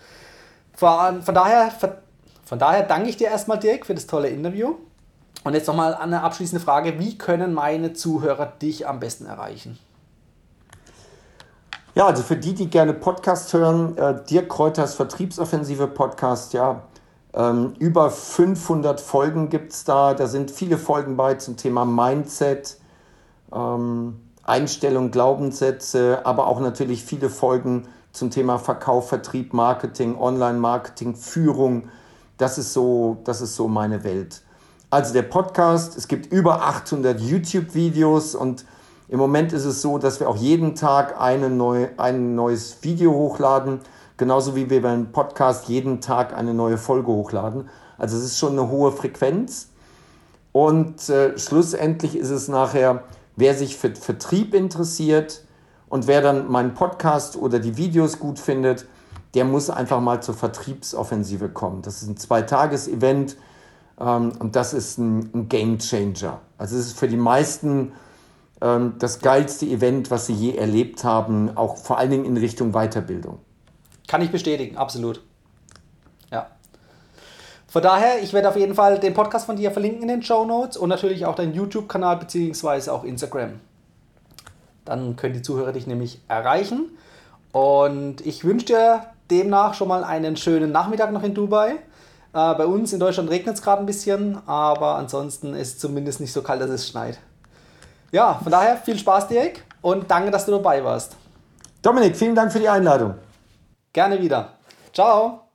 Von, 0.74 1.22
von, 1.22 1.34
daher, 1.34 1.72
von 2.44 2.58
daher 2.58 2.82
danke 2.82 3.08
ich 3.08 3.16
dir 3.16 3.28
erstmal, 3.28 3.58
Dirk, 3.58 3.86
für 3.86 3.94
das 3.94 4.06
tolle 4.06 4.28
Interview. 4.28 4.74
Und 5.44 5.54
jetzt 5.54 5.68
nochmal 5.68 5.94
eine 5.94 6.22
abschließende 6.22 6.62
Frage. 6.62 6.98
Wie 6.98 7.16
können 7.16 7.54
meine 7.54 7.92
Zuhörer 7.92 8.46
dich 8.60 8.86
am 8.88 8.98
besten 8.98 9.26
erreichen? 9.26 9.78
Ja, 11.96 12.06
also 12.06 12.24
für 12.24 12.36
die, 12.36 12.54
die 12.54 12.68
gerne 12.68 12.92
Podcasts 12.92 13.52
hören, 13.52 13.96
äh, 13.96 14.24
Dirk 14.24 14.48
Kräuters 14.48 14.94
Vertriebsoffensive 14.94 15.86
Podcast, 15.86 16.52
ja, 16.52 16.82
ähm, 17.32 17.74
über 17.78 18.10
500 18.10 19.00
Folgen 19.00 19.48
gibt 19.48 19.72
es 19.72 19.84
da. 19.84 20.12
Da 20.14 20.26
sind 20.26 20.50
viele 20.50 20.76
Folgen 20.76 21.16
bei 21.16 21.34
zum 21.34 21.56
Thema 21.56 21.84
Mindset, 21.84 22.78
ähm, 23.52 24.20
Einstellung, 24.42 25.12
Glaubenssätze, 25.12 26.22
aber 26.24 26.48
auch 26.48 26.58
natürlich 26.58 27.04
viele 27.04 27.30
Folgen 27.30 27.86
zum 28.10 28.30
Thema 28.30 28.58
Verkauf, 28.58 29.08
Vertrieb, 29.08 29.52
Marketing, 29.52 30.18
Online-Marketing, 30.18 31.14
Führung. 31.14 31.90
Das 32.38 32.58
ist, 32.58 32.72
so, 32.72 33.18
das 33.22 33.40
ist 33.40 33.54
so 33.54 33.68
meine 33.68 34.02
Welt. 34.02 34.42
Also 34.90 35.12
der 35.12 35.22
Podcast, 35.22 35.96
es 35.96 36.08
gibt 36.08 36.32
über 36.32 36.62
800 36.62 37.20
YouTube-Videos 37.20 38.34
und 38.34 38.64
im 39.08 39.18
Moment 39.18 39.52
ist 39.52 39.64
es 39.64 39.82
so, 39.82 39.98
dass 39.98 40.20
wir 40.20 40.28
auch 40.28 40.36
jeden 40.36 40.74
Tag 40.74 41.20
eine 41.20 41.50
neu, 41.50 41.88
ein 41.98 42.34
neues 42.34 42.78
Video 42.82 43.12
hochladen, 43.12 43.80
genauso 44.16 44.56
wie 44.56 44.70
wir 44.70 44.80
beim 44.80 45.12
Podcast 45.12 45.68
jeden 45.68 46.00
Tag 46.00 46.34
eine 46.34 46.54
neue 46.54 46.78
Folge 46.78 47.08
hochladen. 47.08 47.68
Also 47.98 48.16
es 48.16 48.24
ist 48.24 48.38
schon 48.38 48.52
eine 48.52 48.70
hohe 48.70 48.92
Frequenz. 48.92 49.68
Und 50.52 51.08
äh, 51.08 51.36
schlussendlich 51.38 52.16
ist 52.16 52.30
es 52.30 52.48
nachher, 52.48 53.02
wer 53.36 53.54
sich 53.54 53.76
für 53.76 53.94
Vertrieb 53.94 54.54
interessiert 54.54 55.44
und 55.88 56.06
wer 56.06 56.22
dann 56.22 56.50
meinen 56.50 56.74
Podcast 56.74 57.36
oder 57.36 57.58
die 57.58 57.76
Videos 57.76 58.18
gut 58.18 58.38
findet, 58.38 58.86
der 59.34 59.44
muss 59.44 59.68
einfach 59.68 60.00
mal 60.00 60.22
zur 60.22 60.34
Vertriebsoffensive 60.34 61.48
kommen. 61.48 61.82
Das 61.82 62.02
ist 62.02 62.08
ein 62.08 62.16
Zweitages-Event 62.16 63.36
ähm, 64.00 64.32
und 64.38 64.56
das 64.56 64.72
ist 64.72 64.98
ein, 64.98 65.30
ein 65.34 65.48
Game 65.48 65.78
Changer. 65.78 66.40
Also 66.56 66.76
es 66.76 66.86
ist 66.86 66.98
für 66.98 67.08
die 67.08 67.16
meisten 67.16 67.92
ähm, 68.64 68.94
das 68.98 69.20
geilste 69.20 69.66
Event, 69.66 70.10
was 70.10 70.26
sie 70.26 70.34
je 70.34 70.56
erlebt 70.56 71.04
haben, 71.04 71.56
auch 71.56 71.76
vor 71.76 71.98
allen 71.98 72.10
Dingen 72.10 72.24
in 72.24 72.36
Richtung 72.36 72.72
Weiterbildung. 72.72 73.38
Kann 74.08 74.22
ich 74.22 74.32
bestätigen, 74.32 74.76
absolut. 74.76 75.22
Von 77.74 77.82
daher, 77.82 78.22
ich 78.22 78.32
werde 78.32 78.48
auf 78.48 78.56
jeden 78.56 78.76
Fall 78.76 79.00
den 79.00 79.14
Podcast 79.14 79.46
von 79.46 79.56
dir 79.56 79.72
verlinken 79.72 80.02
in 80.02 80.06
den 80.06 80.22
Show 80.22 80.44
Notes 80.44 80.76
und 80.76 80.90
natürlich 80.90 81.26
auch 81.26 81.34
deinen 81.34 81.54
YouTube-Kanal 81.54 82.18
bzw. 82.18 82.88
auch 82.90 83.02
Instagram. 83.02 83.58
Dann 84.84 85.16
können 85.16 85.34
die 85.34 85.42
Zuhörer 85.42 85.72
dich 85.72 85.88
nämlich 85.88 86.20
erreichen. 86.28 86.96
Und 87.50 88.24
ich 88.24 88.44
wünsche 88.44 88.66
dir 88.66 89.06
demnach 89.28 89.74
schon 89.74 89.88
mal 89.88 90.04
einen 90.04 90.36
schönen 90.36 90.70
Nachmittag 90.70 91.10
noch 91.10 91.24
in 91.24 91.34
Dubai. 91.34 91.70
Äh, 91.72 91.74
bei 92.32 92.64
uns 92.64 92.92
in 92.92 93.00
Deutschland 93.00 93.28
regnet 93.28 93.56
es 93.56 93.62
gerade 93.62 93.82
ein 93.82 93.86
bisschen, 93.86 94.38
aber 94.46 94.94
ansonsten 94.94 95.52
ist 95.54 95.68
es 95.70 95.78
zumindest 95.80 96.20
nicht 96.20 96.32
so 96.32 96.42
kalt, 96.42 96.60
dass 96.60 96.70
es 96.70 96.86
schneit. 96.86 97.18
Ja, 98.14 98.34
von 98.40 98.52
daher 98.52 98.76
viel 98.76 98.96
Spaß, 98.96 99.26
Dirk, 99.26 99.64
und 99.82 100.08
danke, 100.08 100.30
dass 100.30 100.46
du 100.46 100.52
dabei 100.52 100.84
warst. 100.84 101.16
Dominik, 101.82 102.14
vielen 102.14 102.36
Dank 102.36 102.52
für 102.52 102.60
die 102.60 102.68
Einladung. 102.68 103.14
Gerne 103.92 104.22
wieder. 104.22 104.52
Ciao. 104.92 105.48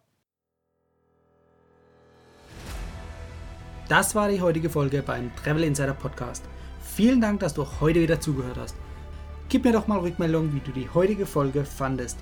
Das 3.87 4.13
war 4.13 4.27
die 4.27 4.41
heutige 4.41 4.69
Folge 4.69 5.01
beim 5.01 5.31
Travel 5.37 5.63
Insider 5.63 5.93
Podcast. 5.93 6.43
Vielen 6.81 7.21
Dank, 7.21 7.39
dass 7.39 7.53
du 7.53 7.65
heute 7.79 8.01
wieder 8.01 8.19
zugehört 8.19 8.57
hast. 8.59 8.75
Gib 9.47 9.63
mir 9.63 9.71
doch 9.71 9.87
mal 9.87 9.99
Rückmeldung, 9.99 10.53
wie 10.53 10.59
du 10.59 10.73
die 10.73 10.89
heutige 10.93 11.25
Folge 11.25 11.63
fandest. 11.63 12.17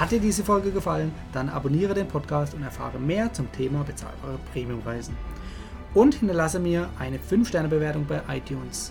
Hat 0.00 0.10
dir 0.10 0.18
diese 0.18 0.42
Folge 0.42 0.72
gefallen, 0.72 1.14
dann 1.32 1.48
abonniere 1.48 1.94
den 1.94 2.08
Podcast 2.08 2.54
und 2.54 2.64
erfahre 2.64 2.98
mehr 2.98 3.32
zum 3.32 3.52
Thema 3.52 3.84
bezahlbare 3.84 4.40
Premiumreisen. 4.52 5.16
Und 5.94 6.16
hinterlasse 6.16 6.58
mir 6.58 6.88
eine 6.98 7.18
5-Sterne-Bewertung 7.18 8.04
bei 8.04 8.20
iTunes. 8.36 8.90